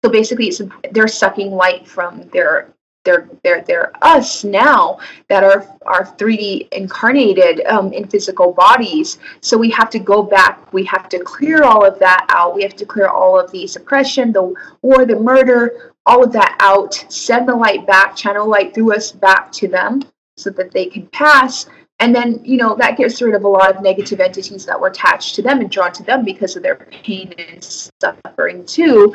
[0.07, 0.53] so basically,
[0.93, 2.73] they're sucking light from their
[3.05, 9.19] their their their us now that are are 3D incarnated um, in physical bodies.
[9.41, 10.73] So we have to go back.
[10.73, 12.55] We have to clear all of that out.
[12.55, 16.57] We have to clear all of the suppression, the war, the murder, all of that
[16.61, 16.95] out.
[17.09, 20.03] Send the light back, channel light through us back to them,
[20.37, 21.67] so that they can pass.
[21.99, 24.89] And then, you know, that gets rid of a lot of negative entities that were
[24.89, 29.13] attached to them and drawn to them because of their pain and suffering too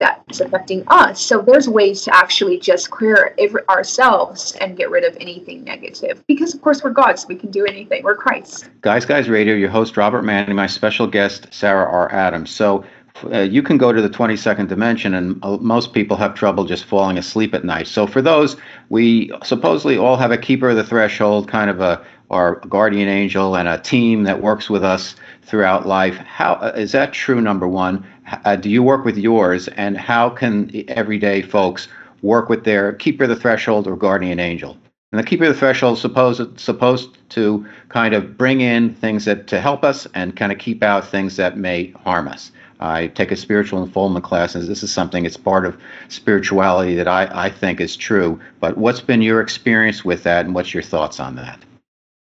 [0.00, 1.20] that's affecting us.
[1.20, 3.34] So there's ways to actually just clear
[3.68, 6.22] ourselves and get rid of anything negative.
[6.26, 8.04] Because of course we're gods, we can do anything.
[8.04, 8.70] We're Christ.
[8.80, 12.12] Guys, Guys Radio, your host Robert Manni, my special guest Sarah R.
[12.12, 12.50] Adams.
[12.50, 12.84] So
[13.24, 16.84] uh, you can go to the 22nd dimension, and uh, most people have trouble just
[16.84, 17.86] falling asleep at night.
[17.86, 18.56] So for those,
[18.88, 23.56] we supposedly all have a keeper of the threshold, kind of a our guardian angel,
[23.56, 26.16] and a team that works with us throughout life.
[26.16, 27.40] How uh, is that true?
[27.40, 28.06] Number one,
[28.44, 31.88] uh, do you work with yours, and how can everyday folks
[32.22, 34.76] work with their keeper of the threshold or guardian angel?
[35.12, 39.24] And the keeper of the threshold is supposed supposed to kind of bring in things
[39.24, 42.52] that to help us and kind of keep out things that may harm us.
[42.80, 47.08] I take a spiritual unfoldment class, and this is something it's part of spirituality that
[47.08, 48.38] I, I think is true.
[48.60, 51.58] But what's been your experience with that, and what's your thoughts on that?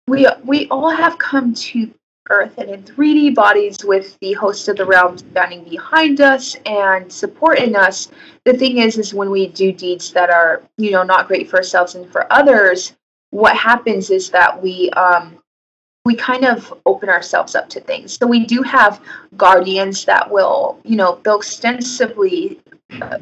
[0.07, 1.91] We we all have come to
[2.29, 7.11] Earth and in 3D bodies with the host of the realm standing behind us and
[7.11, 8.09] supporting us.
[8.45, 11.57] The thing is, is when we do deeds that are, you know, not great for
[11.57, 12.95] ourselves and for others,
[13.31, 15.37] what happens is that we um,
[16.05, 18.17] we kind of open ourselves up to things.
[18.17, 19.01] So we do have
[19.37, 22.59] guardians that will, you know, they'll extensively
[23.01, 23.17] uh,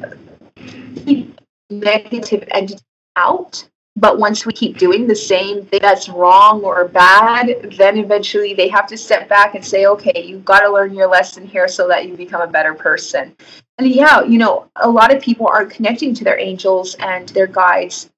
[1.04, 2.82] keep negative entities
[3.16, 8.54] out but once we keep doing the same thing that's wrong or bad, then eventually
[8.54, 11.68] they have to step back and say, okay, you've got to learn your lesson here
[11.68, 13.36] so that you become a better person.
[13.78, 17.46] And yeah, you know, a lot of people are connecting to their angels and their
[17.46, 18.10] guides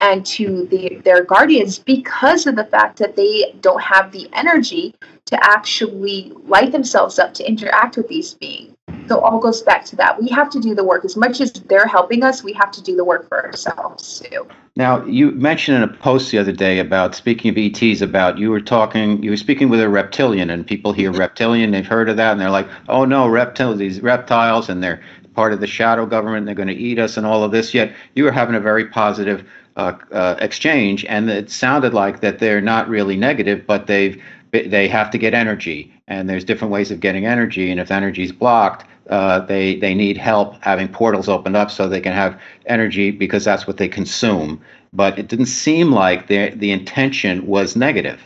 [0.00, 4.94] and to the, their guardians because of the fact that they don't have the energy
[5.26, 8.76] to actually light themselves up to interact with these beings.
[9.08, 10.20] So all goes back to that.
[10.20, 12.42] We have to do the work as much as they're helping us.
[12.42, 14.48] We have to do the work for ourselves too.
[14.76, 18.50] Now, you mentioned in a post the other day about speaking of ETs, about you
[18.50, 22.16] were talking, you were speaking with a reptilian, and people hear reptilian, they've heard of
[22.18, 25.00] that, and they're like, oh no, reptiles, these reptiles, and they're
[25.34, 27.74] part of the shadow government, they're going to eat us, and all of this.
[27.74, 32.38] Yet you were having a very positive uh, uh, exchange, and it sounded like that
[32.38, 34.22] they're not really negative, but they've
[34.62, 38.22] they have to get energy, and there's different ways of getting energy, and if energy
[38.24, 42.40] is blocked, uh, they they need help having portals opened up so they can have
[42.66, 44.60] energy because that's what they consume.
[44.92, 48.20] But it didn't seem like the the intention was negative.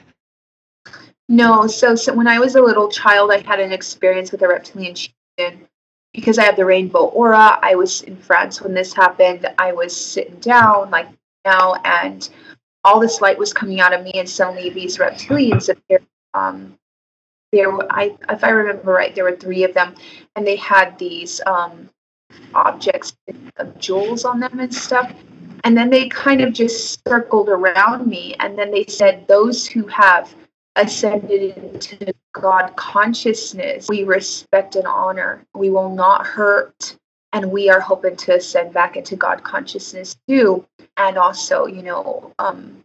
[1.31, 4.49] No, so, so when I was a little child, I had an experience with a
[4.49, 4.97] reptilian.
[6.13, 9.47] Because I have the rainbow aura, I was in France when this happened.
[9.59, 11.07] I was sitting down like
[11.45, 12.29] now, and
[12.83, 16.79] all this light was coming out of me, and suddenly these reptilians appeared um,
[17.53, 19.95] there I if I remember right, there were three of them,
[20.37, 21.89] and they had these um,
[22.55, 23.17] objects
[23.57, 25.13] of jewels on them and stuff.
[25.65, 29.87] And then they kind of just circled around me, and then they said, "Those who
[29.89, 30.35] have
[30.77, 35.45] ascended into God consciousness, we respect and honor.
[35.55, 36.97] We will not hurt,
[37.33, 40.65] and we are hoping to ascend back into God consciousness too,
[40.97, 42.85] and also, you know, um,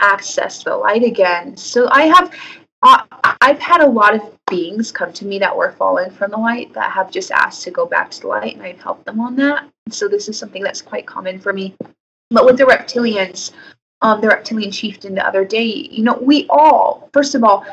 [0.00, 1.56] access the light again.
[1.56, 2.34] So I have
[2.82, 3.02] uh,
[3.40, 6.72] I've had a lot of beings come to me that were fallen from the light
[6.74, 9.34] that have just asked to go back to the light, and I've helped them on
[9.36, 9.68] that.
[9.90, 11.74] So this is something that's quite common for me.
[12.30, 13.52] But with the reptilians,
[14.02, 17.64] um, the reptilian chieftain the other day, you know, we all, first of all,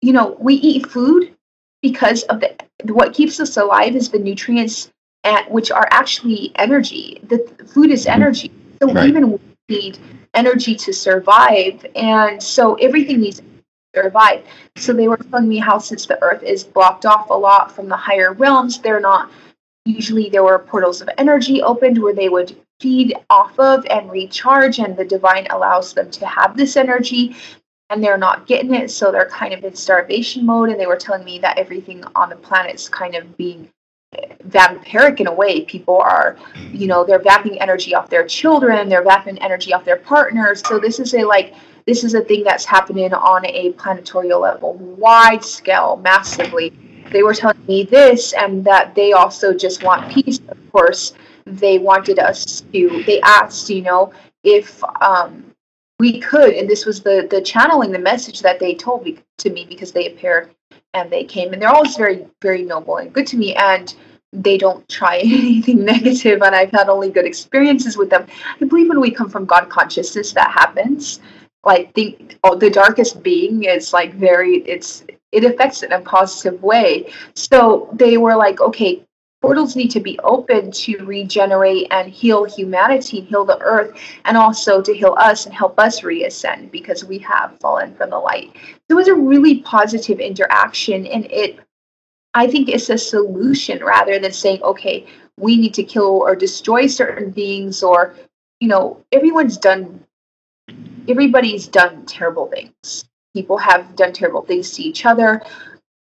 [0.00, 1.34] you know, we eat food
[1.82, 2.54] because of the
[2.92, 4.90] what keeps us alive is the nutrients,
[5.24, 7.20] at, which are actually energy.
[7.28, 8.22] The food is mm-hmm.
[8.22, 8.52] energy.
[8.82, 9.08] So right.
[9.08, 9.38] even
[9.70, 9.98] need
[10.34, 13.44] energy to survive, and so everything needs to
[13.94, 14.44] survive.
[14.76, 17.88] So they were telling me how since the earth is blocked off a lot from
[17.88, 19.30] the higher realms, they're not
[19.86, 24.78] usually there were portals of energy opened where they would feed off of and recharge
[24.78, 27.34] and the divine allows them to have this energy
[27.88, 30.96] and they're not getting it so they're kind of in starvation mode and they were
[30.96, 33.68] telling me that everything on the planet is kind of being
[34.48, 36.36] vampiric in a way people are
[36.72, 40.62] you know they're vamping energy off their children they're vamping energy off their partners.
[40.66, 41.54] So this is a like
[41.86, 46.72] this is a thing that's happening on a planetorial level wide scale massively.
[47.12, 51.14] They were telling me this and that they also just want peace of course.
[51.46, 55.44] They wanted us to they asked you know if um
[56.00, 59.50] we could and this was the the channeling the message that they told me to
[59.50, 60.50] me because they appeared
[60.94, 63.94] and they came and they're always very very noble and good to me and
[64.32, 68.26] they don't try anything negative and i've had only good experiences with them.
[68.60, 71.20] I believe when we come from god consciousness that happens.
[71.62, 76.02] Like the oh, the darkest being is like very it's it affects it in a
[76.02, 77.12] positive way.
[77.34, 79.04] So they were like okay
[79.40, 84.82] portals need to be open to regenerate and heal humanity, heal the earth, and also
[84.82, 88.50] to heal us and help us reascend because we have fallen from the light.
[88.54, 91.58] So it was a really positive interaction, and it,
[92.34, 95.06] I think, it's a solution rather than saying, okay,
[95.38, 98.14] we need to kill or destroy certain beings, or,
[98.60, 100.04] you know, everyone's done,
[101.08, 103.06] everybody's done terrible things.
[103.32, 105.40] People have done terrible things to each other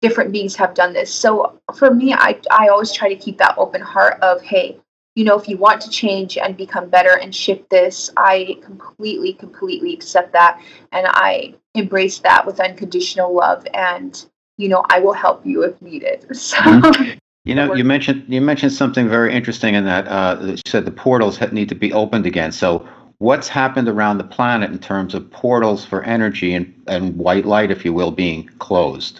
[0.03, 1.11] different beings have done this.
[1.11, 4.77] So for me, I, I always try to keep that open heart of, hey,
[5.15, 9.33] you know, if you want to change and become better and shift this, I completely,
[9.33, 10.61] completely accept that.
[10.91, 13.65] And I embrace that with unconditional love.
[13.73, 14.23] And,
[14.57, 16.27] you know, I will help you if needed.
[16.35, 16.57] So.
[16.57, 17.17] Mm-hmm.
[17.45, 20.91] You know, you mentioned you mentioned something very interesting in that uh, you said the
[20.91, 22.53] portals need to be opened again.
[22.53, 22.87] So,
[23.17, 27.69] what's happened around the planet in terms of portals for energy and, and white light,
[27.69, 29.19] if you will, being closed?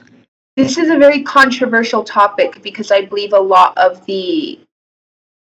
[0.56, 4.60] This is a very controversial topic because I believe a lot of the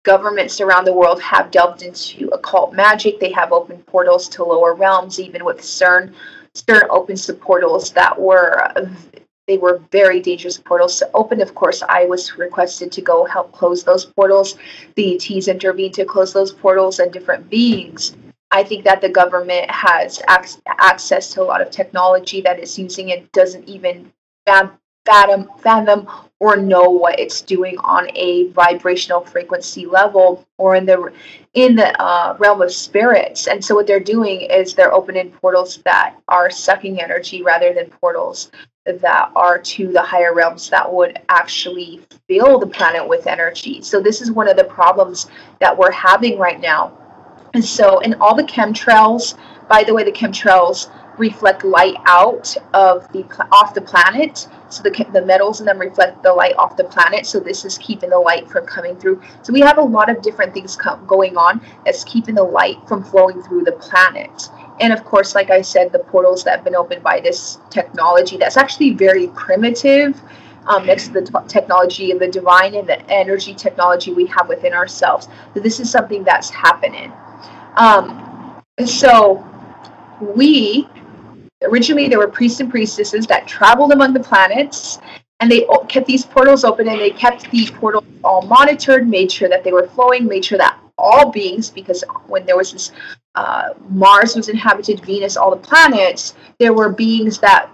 [0.04, 3.20] governments around the world have delved into occult magic.
[3.20, 6.14] They have opened portals to lower realms, even with CERN.
[6.56, 8.72] CERN opens the portals that were
[9.46, 11.42] they were very dangerous portals to open.
[11.42, 14.58] Of course, I was requested to go help close those portals.
[14.96, 18.16] The ETs intervened to close those portals and different beings.
[18.52, 22.80] I think that the government has ac- access to a lot of technology that is
[22.80, 24.14] using and doesn't even
[25.06, 26.08] fathom, fathom
[26.40, 31.12] or know what it's doing on a vibrational frequency level or in the
[31.54, 33.48] in the uh, realm of spirits.
[33.48, 37.90] And so what they're doing is they're opening portals that are sucking energy rather than
[37.90, 38.52] portals
[38.86, 43.82] that are to the higher realms that would actually fill the planet with energy.
[43.82, 45.28] So this is one of the problems
[45.60, 46.98] that we're having right now.
[47.54, 49.38] And so in all the chemtrails,
[49.70, 54.48] by the way, the chemtrails reflect light out of the off the planet.
[54.70, 57.26] So the, the metals in them reflect the light off the planet.
[57.26, 59.22] So this is keeping the light from coming through.
[59.44, 60.76] So we have a lot of different things
[61.08, 64.50] going on that's keeping the light from flowing through the planet.
[64.80, 68.38] And of course like i said the portals that have been opened by this technology
[68.38, 70.20] that's actually very primitive
[70.66, 74.48] um, next to the t- technology of the divine and the energy technology we have
[74.48, 75.28] within ourselves.
[75.54, 77.12] So this is something that's happening.
[77.76, 79.46] Um, so
[80.20, 80.88] we
[81.64, 85.00] originally there were priests and priestesses that traveled among the planets
[85.40, 89.50] and they kept these portals open and they kept the portals all monitored made sure
[89.50, 92.92] that they were flowing made sure that all beings because when there was this
[93.36, 97.70] uh, mars was inhabited venus all the planets there were beings that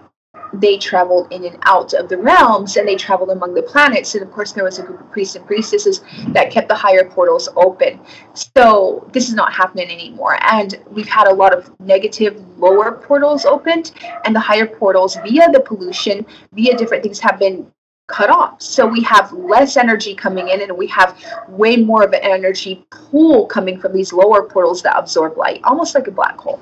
[0.54, 4.14] they traveled in and out of the realms and they traveled among the planets.
[4.14, 7.04] And of course, there was a group of priests and priestesses that kept the higher
[7.04, 8.00] portals open.
[8.34, 10.38] So this is not happening anymore.
[10.42, 13.92] And we've had a lot of negative lower portals opened,
[14.24, 17.70] and the higher portals, via the pollution, via different things, have been
[18.06, 18.60] cut off.
[18.60, 21.16] So we have less energy coming in, and we have
[21.48, 25.94] way more of an energy pool coming from these lower portals that absorb light, almost
[25.94, 26.60] like a black hole.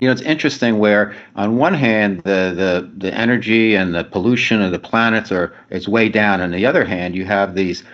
[0.00, 4.62] You know, it's interesting where on one hand the, the, the energy and the pollution
[4.62, 6.40] of the planets are is way down.
[6.40, 7.84] On the other hand, you have these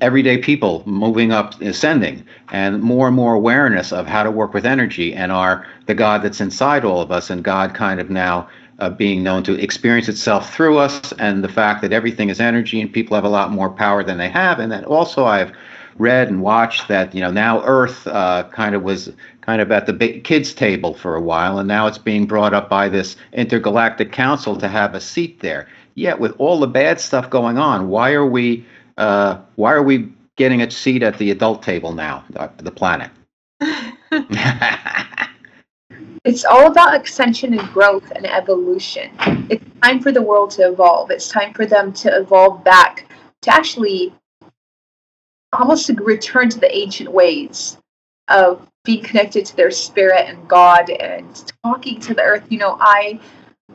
[0.00, 4.66] everyday people moving up, ascending, and more and more awareness of how to work with
[4.66, 8.48] energy and are the God that's inside all of us, and God kind of now
[8.78, 12.80] uh, being known to experience itself through us, and the fact that everything is energy
[12.80, 15.52] and people have a lot more power than they have, and that also I've
[15.98, 19.86] read and watched that you know now Earth uh, kind of was kind of at
[19.86, 23.16] the big kids table for a while, and now it's being brought up by this
[23.32, 25.68] intergalactic council to have a seat there.
[25.94, 28.66] Yet with all the bad stuff going on, why are we
[28.98, 32.24] uh, why are we getting a seat at the adult table now,
[32.58, 33.10] the planet?
[36.24, 39.10] it's all about extension and growth and evolution.
[39.48, 41.10] It's time for the world to evolve.
[41.10, 43.06] It's time for them to evolve back
[43.42, 44.12] to actually
[45.58, 47.78] almost to return to the ancient ways
[48.28, 52.44] of being connected to their spirit and God and talking to the earth.
[52.48, 53.20] You know, I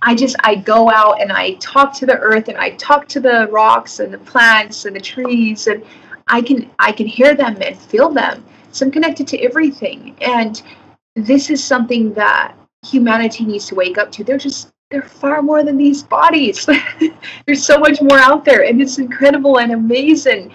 [0.01, 3.19] I just I go out and I talk to the earth and I talk to
[3.19, 5.84] the rocks and the plants and the trees and
[6.27, 8.45] I can I can hear them and feel them.
[8.71, 10.15] So I'm connected to everything.
[10.21, 10.61] And
[11.15, 12.55] this is something that
[12.86, 14.23] humanity needs to wake up to.
[14.23, 16.67] They're just they're far more than these bodies.
[17.45, 20.51] There's so much more out there and it's incredible and amazing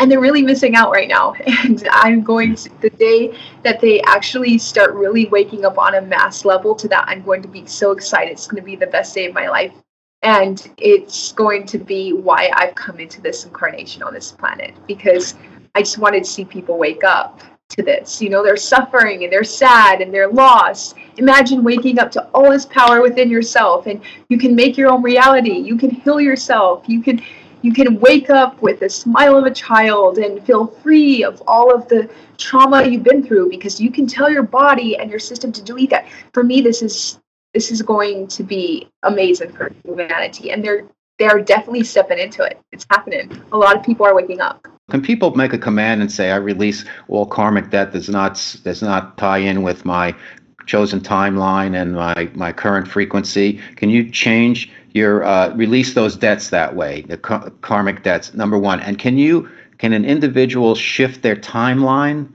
[0.00, 1.34] and they're really missing out right now.
[1.64, 6.00] And I'm going to, the day that they actually start really waking up on a
[6.00, 8.32] mass level to that, I'm going to be so excited.
[8.32, 9.72] It's going to be the best day of my life.
[10.22, 15.34] And it's going to be why I've come into this incarnation on this planet because
[15.74, 17.40] I just wanted to see people wake up
[17.70, 18.20] to this.
[18.20, 20.96] You know, they're suffering and they're sad and they're lost.
[21.18, 25.02] Imagine waking up to all this power within yourself and you can make your own
[25.02, 25.56] reality.
[25.56, 26.84] You can heal yourself.
[26.86, 27.22] You can
[27.62, 31.74] you can wake up with the smile of a child and feel free of all
[31.74, 32.08] of the
[32.38, 35.90] trauma you've been through because you can tell your body and your system to delete
[35.90, 36.08] that.
[36.32, 37.20] For me, this is
[37.54, 40.84] this is going to be amazing for humanity, and they're
[41.18, 42.58] they're definitely stepping into it.
[42.72, 43.42] It's happening.
[43.52, 44.66] A lot of people are waking up.
[44.90, 48.34] Can people make a command and say, "I release all karmic debt does not
[48.64, 50.14] does not tie in with my
[50.66, 53.60] chosen timeline and my my current frequency"?
[53.76, 58.34] Can you change your uh, release those debts that way, the ca- karmic debts.
[58.34, 62.28] Number one, and can you can an individual shift their timeline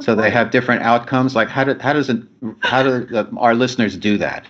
[0.00, 1.34] so they have different outcomes?
[1.34, 2.22] Like how do how does it
[2.60, 4.46] how do the, our listeners do that?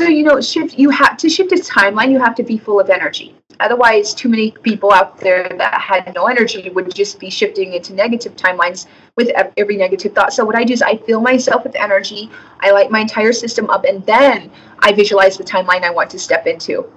[0.00, 2.10] So you know, shift you have to shift a timeline.
[2.10, 3.34] You have to be full of energy.
[3.60, 7.92] Otherwise, too many people out there that had no energy would just be shifting into
[7.92, 8.86] negative timelines
[9.16, 10.32] with every negative thought.
[10.32, 12.30] So what I do is I fill myself with energy.
[12.60, 16.18] I light my entire system up, and then I visualize the timeline I want to
[16.18, 16.90] step into.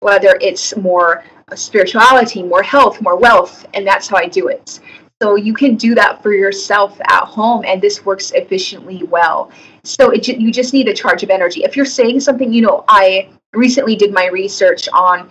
[0.00, 4.80] Whether it's more spirituality, more health, more wealth, and that's how I do it.
[5.22, 9.50] So you can do that for yourself at home, and this works efficiently well.
[9.84, 11.62] So it, you just need a charge of energy.
[11.62, 15.28] If you're saying something, you know, I recently did my research on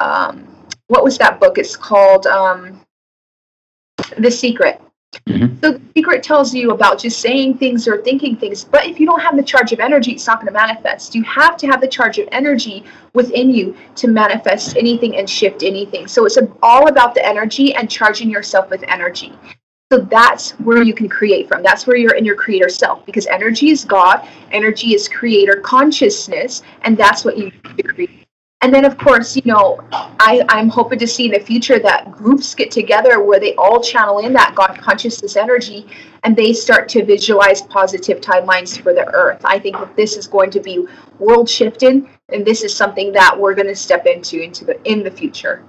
[0.00, 0.48] um,
[0.86, 1.58] what was that book?
[1.58, 2.80] It's called um,
[4.16, 4.80] The Secret.
[5.26, 5.58] Mm-hmm.
[5.60, 9.06] So the secret tells you about just saying things or thinking things, but if you
[9.06, 11.14] don't have the charge of energy, it's not going to manifest.
[11.14, 12.84] You have to have the charge of energy
[13.14, 16.06] within you to manifest anything and shift anything.
[16.06, 19.32] So it's all about the energy and charging yourself with energy.
[19.90, 21.62] So that's where you can create from.
[21.62, 26.62] That's where you're in your creator self because energy is God, energy is creator consciousness,
[26.82, 28.27] and that's what you need to create.
[28.60, 32.10] And then, of course, you know, I, I'm hoping to see in the future that
[32.10, 35.86] groups get together where they all channel in that God consciousness energy
[36.24, 39.40] and they start to visualize positive timelines for the earth.
[39.44, 40.88] I think that this is going to be
[41.20, 45.04] world shifting and this is something that we're going to step into into the in
[45.04, 45.64] the future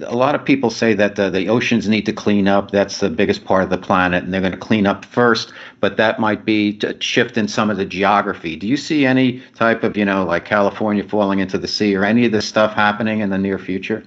[0.00, 2.70] a lot of people say that the, the oceans need to clean up.
[2.70, 5.52] That's the biggest part of the planet, and they're going to clean up first.
[5.80, 8.56] But that might be to shift in some of the geography.
[8.56, 12.04] Do you see any type of, you know, like California falling into the sea, or
[12.04, 14.04] any of this stuff happening in the near future?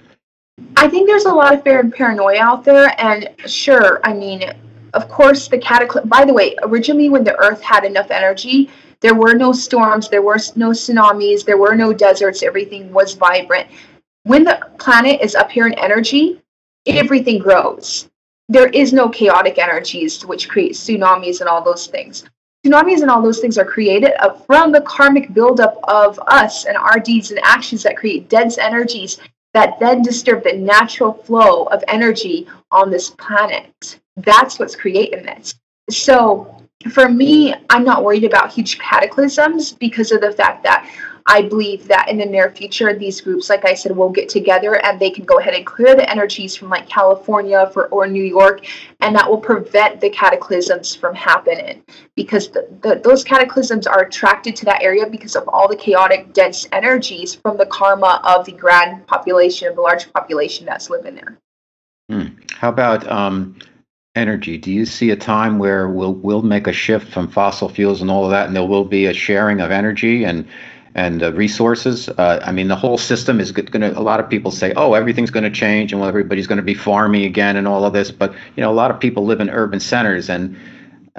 [0.76, 4.44] I think there's a lot of fear and paranoia out there, and sure, I mean,
[4.94, 6.08] of course, the cataclysm.
[6.08, 8.70] By the way, originally when the Earth had enough energy,
[9.00, 12.42] there were no storms, there were no tsunamis, there were no deserts.
[12.42, 13.68] Everything was vibrant
[14.26, 16.42] when the planet is up here in energy,
[16.84, 18.08] everything grows.
[18.48, 22.24] There is no chaotic energies which create tsunamis and all those things.
[22.64, 24.14] Tsunamis and all those things are created
[24.44, 29.18] from the karmic buildup of us and our deeds and actions that create dense energies
[29.54, 34.00] that then disturb the natural flow of energy on this planet.
[34.16, 35.54] That's what's creating this.
[35.88, 36.60] So
[36.90, 40.90] for me, I'm not worried about huge cataclysms because of the fact that
[41.28, 44.84] I believe that in the near future, these groups, like I said, will get together
[44.84, 48.22] and they can go ahead and clear the energies from like California for, or New
[48.22, 48.64] York,
[49.00, 51.82] and that will prevent the cataclysms from happening
[52.14, 56.32] because the, the, those cataclysms are attracted to that area because of all the chaotic,
[56.32, 61.38] dense energies from the karma of the grand population, the large population that's living there.
[62.08, 62.36] Hmm.
[62.52, 63.58] How about um,
[64.14, 64.58] energy?
[64.58, 68.12] Do you see a time where we'll we'll make a shift from fossil fuels and
[68.12, 70.46] all of that, and there will be a sharing of energy and
[70.96, 72.08] and uh, resources.
[72.08, 73.96] Uh, I mean, the whole system is going to.
[73.96, 76.64] A lot of people say, "Oh, everything's going to change, and well, everybody's going to
[76.64, 79.40] be farming again, and all of this." But you know, a lot of people live
[79.40, 80.56] in urban centers, and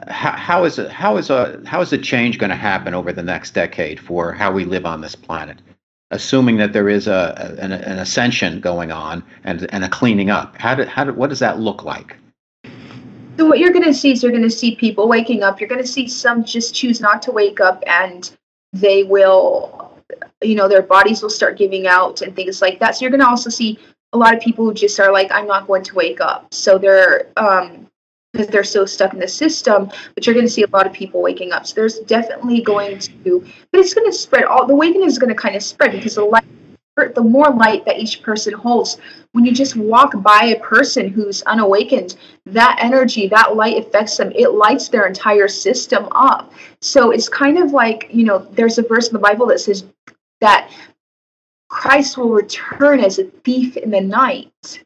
[0.07, 0.91] how, how is it?
[0.91, 4.33] How is a how is the change going to happen over the next decade for
[4.33, 5.61] how we live on this planet?
[6.09, 10.57] Assuming that there is a an, an ascension going on and and a cleaning up.
[10.57, 12.17] How did how did, what does that look like?
[13.37, 15.61] So what you're going to see is you're going to see people waking up.
[15.61, 18.35] You're going to see some just choose not to wake up, and
[18.73, 19.93] they will,
[20.41, 22.95] you know, their bodies will start giving out and things like that.
[22.95, 23.79] So you're going to also see
[24.13, 26.53] a lot of people who just are like, I'm not going to wake up.
[26.53, 27.87] So they're um,
[28.33, 29.89] because they're so stuck in the system.
[30.13, 31.65] But you're going to see a lot of people waking up.
[31.65, 34.43] So there's definitely going to, but it's going to spread.
[34.43, 36.45] All the waking is going to kind of spread because the light
[37.05, 38.97] the more light that each person holds.
[39.33, 42.15] When you just walk by a person who's unawakened
[42.47, 44.31] that energy that light affects them.
[44.35, 46.51] It lights their entire system up.
[46.81, 49.85] So it's kind of like you know there's a verse in the bible that says
[50.41, 50.71] that
[51.69, 54.83] christ will return as a thief in the night.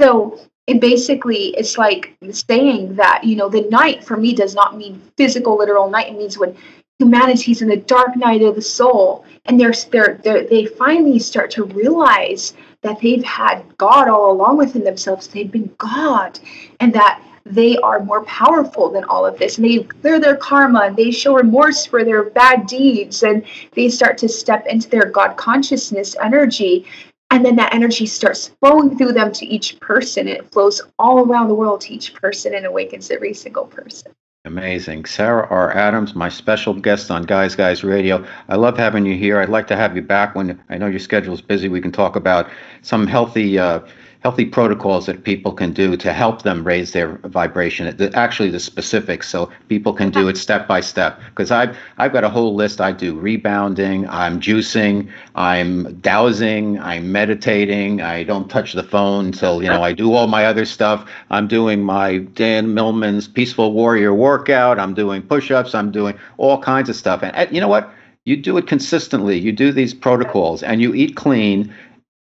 [0.00, 4.76] So it basically it's like saying that you know the night for me does not
[4.76, 6.08] mean physical literal night.
[6.08, 6.56] It means when
[7.02, 9.24] humanity's in the dark night of the soul.
[9.46, 14.56] And they're, they're, they're, they finally start to realize that they've had god all along
[14.56, 15.26] within themselves.
[15.26, 16.38] They've been god
[16.80, 19.58] and that they are more powerful than all of this.
[19.58, 23.22] And they clear their karma and they show remorse for their bad deeds.
[23.24, 26.86] And they start to step into their god consciousness energy.
[27.30, 30.28] And then that energy starts flowing through them to each person.
[30.28, 34.12] It flows all around the world to each person and awakens every single person
[34.44, 35.04] Amazing.
[35.04, 35.70] Sarah R.
[35.72, 38.26] Adams, my special guest on Guys Guys Radio.
[38.48, 39.38] I love having you here.
[39.38, 41.68] I'd like to have you back when I know your schedule is busy.
[41.68, 43.80] We can talk about some healthy uh,
[44.22, 47.94] healthy protocols that people can do to help them raise their vibration.
[47.96, 51.20] The, actually, the specifics, so people can do it step by step.
[51.30, 52.80] Because I've I've got a whole list.
[52.80, 54.08] I do rebounding.
[54.08, 55.10] I'm juicing.
[55.34, 56.78] I'm dowsing.
[56.78, 58.00] I'm meditating.
[58.00, 61.08] I don't touch the phone until you know I do all my other stuff.
[61.30, 64.78] I'm doing my Dan Millman's Peaceful Warrior workout.
[64.78, 65.74] I'm doing push-ups.
[65.74, 67.22] I'm doing all kinds of stuff.
[67.22, 67.92] And you know what?
[68.24, 69.36] You do it consistently.
[69.36, 71.74] You do these protocols, and you eat clean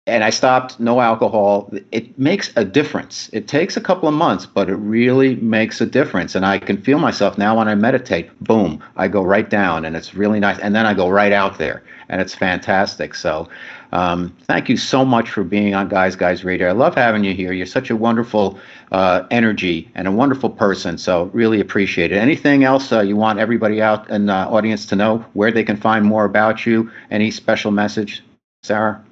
[0.06, 1.72] and I stopped no alcohol.
[1.92, 3.28] It makes a difference.
[3.32, 6.34] It takes a couple of months, but it really makes a difference.
[6.34, 9.94] And I can feel myself now when I meditate, boom, I go right down and
[9.94, 10.58] it's really nice.
[10.58, 13.14] And then I go right out there and it's fantastic.
[13.14, 13.48] So
[13.92, 16.68] um, thank you so much for being on Guys Guys Radio.
[16.68, 17.52] I love having you here.
[17.52, 18.58] You're such a wonderful
[18.92, 20.96] uh, energy and a wonderful person.
[20.96, 22.16] So really appreciate it.
[22.16, 25.76] Anything else uh, you want everybody out in the audience to know where they can
[25.76, 26.90] find more about you?
[27.10, 28.24] Any special message,
[28.62, 29.04] Sarah?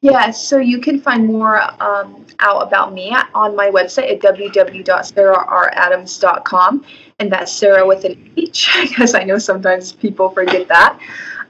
[0.00, 6.84] Yes, so you can find more um, out about me on my website at www.sarahradams.com.
[7.18, 11.00] And that's Sarah with an H, because I know sometimes people forget that.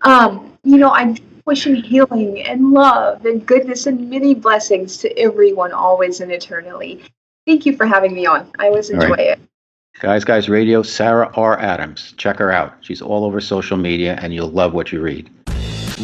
[0.02, 5.72] Um, you know, I'm wishing healing and love and goodness and many blessings to everyone,
[5.72, 7.02] always and eternally.
[7.46, 8.50] Thank you for having me on.
[8.58, 9.20] I always enjoy right.
[9.20, 9.40] it.
[10.00, 11.58] Guys, Guys Radio, Sarah R.
[11.58, 12.14] Adams.
[12.16, 12.74] Check her out.
[12.82, 15.28] She's all over social media, and you'll love what you read.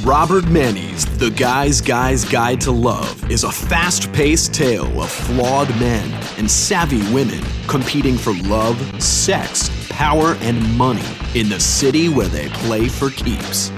[0.03, 5.68] Robert Manni's The Guy's Guy's Guide to Love is a fast paced tale of flawed
[5.78, 11.05] men and savvy women competing for love, sex, power, and money
[11.36, 13.70] in the city where they play for keeps.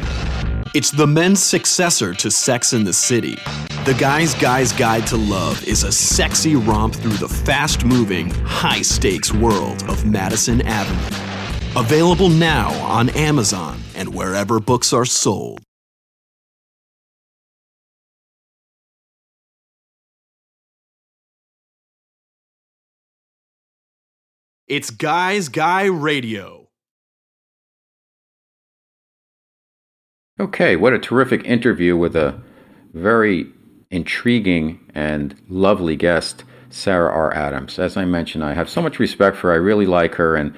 [0.73, 3.37] It's the men's successor to Sex in the City.
[3.85, 8.83] The Guy's Guy's Guide to Love is a sexy romp through the fast moving, high
[8.83, 11.79] stakes world of Madison Avenue.
[11.79, 15.66] Available now on Amazon and wherever books are sold.
[24.69, 26.67] It's Guys Guy Radio.
[30.41, 32.41] Okay, what a terrific interview with a
[32.93, 33.47] very
[33.93, 37.33] intriguing and lovely guest, Sarah R.
[37.33, 37.79] Adams.
[37.79, 39.53] As I mentioned, I have so much respect for her.
[39.53, 40.53] I really like her and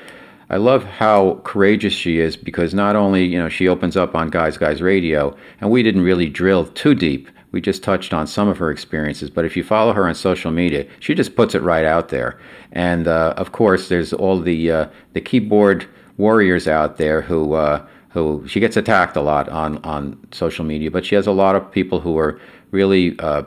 [0.48, 4.30] I love how courageous she is because not only, you know, she opens up on
[4.30, 7.28] Guys Guys Radio and we didn't really drill too deep.
[7.50, 10.50] We just touched on some of her experiences, but if you follow her on social
[10.50, 12.38] media, she just puts it right out there.
[12.72, 15.86] And uh, of course, there's all the uh, the keyboard
[16.18, 20.90] warriors out there who uh, who she gets attacked a lot on on social media,
[20.90, 22.38] but she has a lot of people who are
[22.70, 23.42] really uh,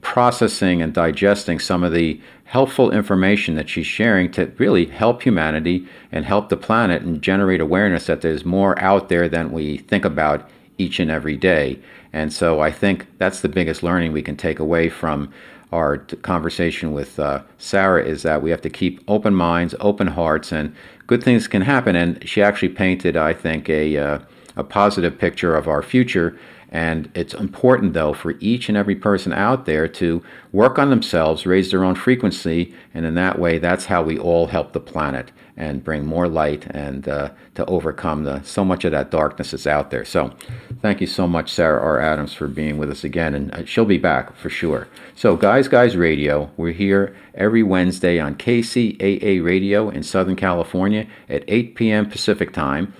[0.00, 5.84] processing and digesting some of the helpful information that she's sharing to really help humanity
[6.12, 10.04] and help the planet and generate awareness that there's more out there than we think
[10.04, 10.48] about
[10.78, 11.76] each and every day.
[12.12, 15.32] And so I think that's the biggest learning we can take away from
[15.72, 20.52] our conversation with uh, Sarah is that we have to keep open minds, open hearts,
[20.52, 20.74] and
[21.06, 21.96] good things can happen.
[21.96, 24.18] And she actually painted, I think, a uh,
[24.56, 26.38] a positive picture of our future.
[26.70, 31.46] And it's important, though, for each and every person out there to work on themselves,
[31.46, 35.30] raise their own frequency, and in that way, that's how we all help the planet
[35.56, 39.66] and bring more light and uh, to overcome the so much of that darkness that's
[39.66, 40.04] out there.
[40.04, 40.34] So,
[40.82, 42.00] thank you so much, Sarah R.
[42.00, 44.88] Adams, for being with us again, and uh, she'll be back for sure.
[45.14, 51.44] So, Guys Guys Radio, we're here every Wednesday on KCAA Radio in Southern California at
[51.48, 52.10] 8 p.m.
[52.10, 52.92] Pacific Time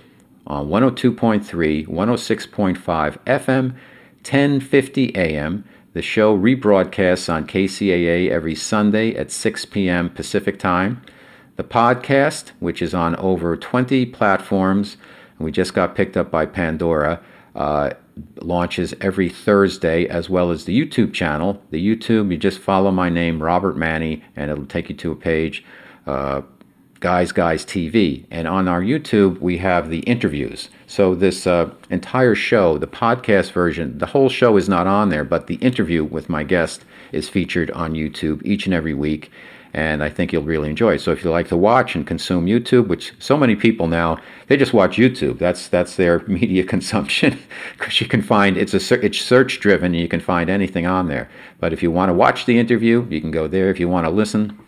[0.46, 3.72] on 102.3, 106.5 FM,
[4.22, 5.64] 1050 AM.
[5.92, 10.10] The show rebroadcasts on KCAA every Sunday at 6 p.m.
[10.10, 11.02] Pacific Time.
[11.56, 14.96] The podcast, which is on over 20 platforms,
[15.38, 17.20] and we just got picked up by Pandora,
[17.54, 17.90] uh,
[18.40, 21.62] launches every Thursday, as well as the YouTube channel.
[21.70, 25.16] The YouTube, you just follow my name, Robert Manni, and it'll take you to a
[25.16, 25.64] page.
[26.06, 26.42] Uh,
[27.00, 28.24] Guys Guys TV.
[28.30, 30.70] And on our YouTube, we have the interviews.
[30.86, 35.24] So, this uh, entire show, the podcast version, the whole show is not on there,
[35.24, 39.30] but the interview with my guest is featured on YouTube each and every week.
[39.76, 41.02] And I think you'll really enjoy it.
[41.02, 44.18] So, if you like to watch and consume YouTube, which so many people now,
[44.48, 45.38] they just watch YouTube.
[45.38, 47.38] That's that's their media consumption
[47.76, 51.08] because you can find it's a it's search driven and you can find anything on
[51.08, 51.28] there.
[51.60, 53.68] But if you want to watch the interview, you can go there.
[53.68, 54.58] If you want to listen,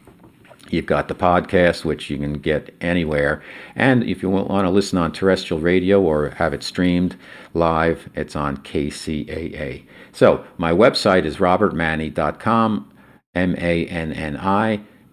[0.71, 3.43] You've got the podcast, which you can get anywhere.
[3.75, 7.17] And if you want to listen on terrestrial radio or have it streamed
[7.55, 9.87] live, it's on KCAA.
[10.13, 12.93] So my website is robertmanni.com,
[13.35, 14.37] M A N N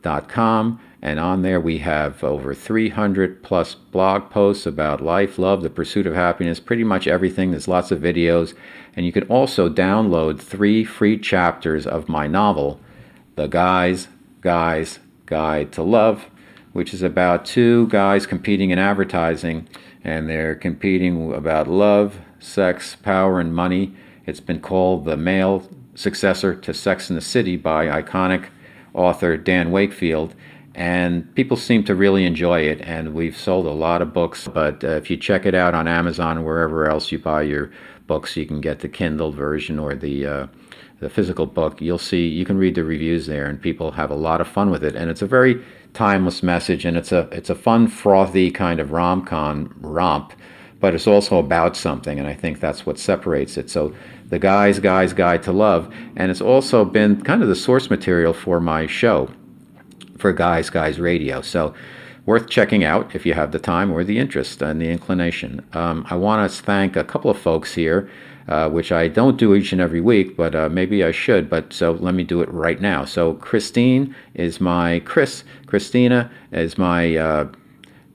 [0.06, 0.80] I.com.
[1.02, 6.08] And on there, we have over 300 plus blog posts about life, love, the pursuit
[6.08, 7.52] of happiness, pretty much everything.
[7.52, 8.56] There's lots of videos.
[8.96, 12.80] And you can also download three free chapters of my novel,
[13.36, 14.08] The Guys,
[14.42, 16.30] Guys, Guide to Love,
[16.74, 19.68] which is about two guys competing in advertising,
[20.04, 23.96] and they're competing about love, sex, power, and money.
[24.26, 28.50] It's been called the male successor to Sex in the City by iconic
[28.96, 30.34] author Dan Wakefield.
[30.74, 34.48] And people seem to really enjoy it, and we've sold a lot of books.
[34.48, 37.72] But uh, if you check it out on Amazon wherever else you buy your
[38.08, 40.48] books, you can get the Kindle version or the uh,
[41.00, 44.16] the physical book, you'll see you can read the reviews there, and people have a
[44.16, 44.96] lot of fun with it.
[44.96, 45.62] And it's a very
[45.94, 50.34] timeless message, and it's a it's a fun, frothy kind of rom com romp,
[50.80, 53.70] but it's also about something, and I think that's what separates it.
[53.70, 53.94] So
[54.30, 58.34] the guy's guy's guide to love, and it's also been kind of the source material
[58.34, 59.30] for my show,
[60.18, 61.42] for Guys Guys Radio.
[61.42, 61.74] So
[62.26, 65.66] worth checking out if you have the time or the interest and the inclination.
[65.74, 68.10] Um, I want to thank a couple of folks here
[68.48, 71.50] uh, which I don't do each and every week, but uh, maybe I should.
[71.50, 73.06] But so let me do it right now.
[73.06, 75.44] So Christine is my Chris.
[75.66, 77.48] Christina is my uh,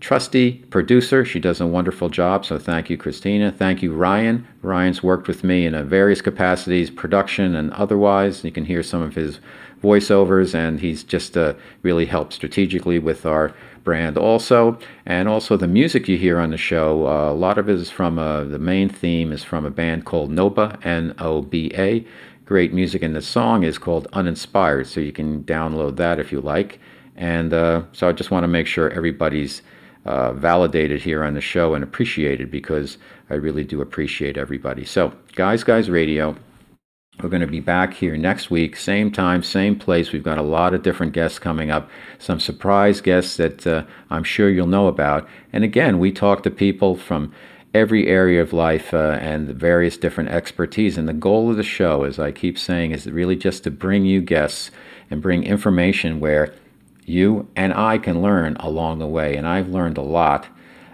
[0.01, 1.24] trusty producer.
[1.24, 2.44] She does a wonderful job.
[2.44, 3.53] So thank you, Christina.
[3.53, 4.46] Thank you, Ryan.
[4.62, 8.42] Ryan's worked with me in various capacities, production and otherwise.
[8.42, 9.40] You can hear some of his
[9.82, 14.78] voiceovers, and he's just uh, really helped strategically with our brand also.
[15.07, 17.90] And also the music you hear on the show, uh, a lot of it is
[17.90, 22.05] from uh, the main theme is from a band called Noba, N O B A.
[22.44, 26.40] Great music, and the song is called Uninspired, so you can download that if you
[26.40, 26.80] like.
[27.16, 29.62] And uh, so I just want to make sure everybody's
[30.05, 32.98] uh, validated here on the show and appreciated because
[33.28, 34.84] I really do appreciate everybody.
[34.84, 36.36] So, Guys Guys Radio,
[37.22, 40.12] we're going to be back here next week, same time, same place.
[40.12, 44.24] We've got a lot of different guests coming up, some surprise guests that uh, I'm
[44.24, 45.28] sure you'll know about.
[45.53, 47.32] And again, we talk to people from
[47.74, 50.96] every area of life uh, and various different expertise.
[50.96, 54.05] And the goal of the show, as I keep saying, is really just to bring
[54.05, 54.70] you guests
[55.11, 56.55] and bring information where
[57.11, 59.37] you and I can learn along the way.
[59.37, 60.49] And I've learned a lot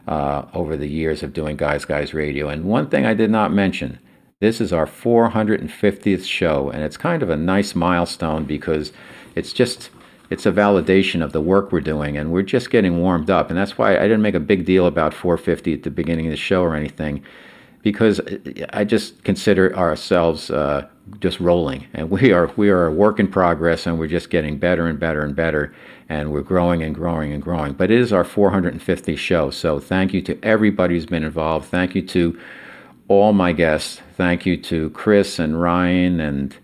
[0.09, 2.49] uh, over the years of doing Guys Guys Radio.
[2.49, 3.99] And one thing I did not mention
[4.39, 8.93] this is our 450th show, and it's kind of a nice milestone because
[9.35, 9.89] it's just
[10.29, 13.49] it's a validation of the work we're doing, and we're just getting warmed up.
[13.49, 16.33] And that's why I didn't make a big deal about 450 at the beginning of
[16.33, 17.25] the show or anything,
[17.87, 18.21] because
[18.71, 20.89] I just consider ourselves uh,
[21.21, 24.59] just rolling, and we are we are a work in progress, and we're just getting
[24.59, 25.73] better and better and better,
[26.09, 27.75] and we're growing and growing and growing.
[27.75, 31.69] But it is our 450th show, so thank you to everybody who's been involved.
[31.69, 32.37] Thank you to
[33.07, 34.01] all my guests.
[34.17, 36.57] Thank you to Chris and Ryan and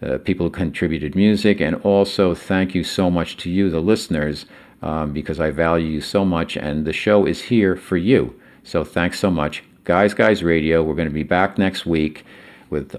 [0.00, 4.46] uh, people who contributed music, and also thank you so much to you, the listeners,
[4.82, 8.40] um, because I value you so much, and the show is here for you.
[8.62, 10.82] So thanks so much, Guys Guys Radio.
[10.82, 12.22] We're going to be back next week
[12.68, 12.94] with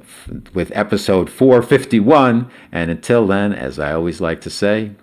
[0.55, 4.93] with episode 451, and until then, as I always like to say,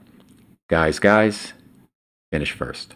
[0.68, 1.53] guys, guys,
[2.32, 2.95] finish first.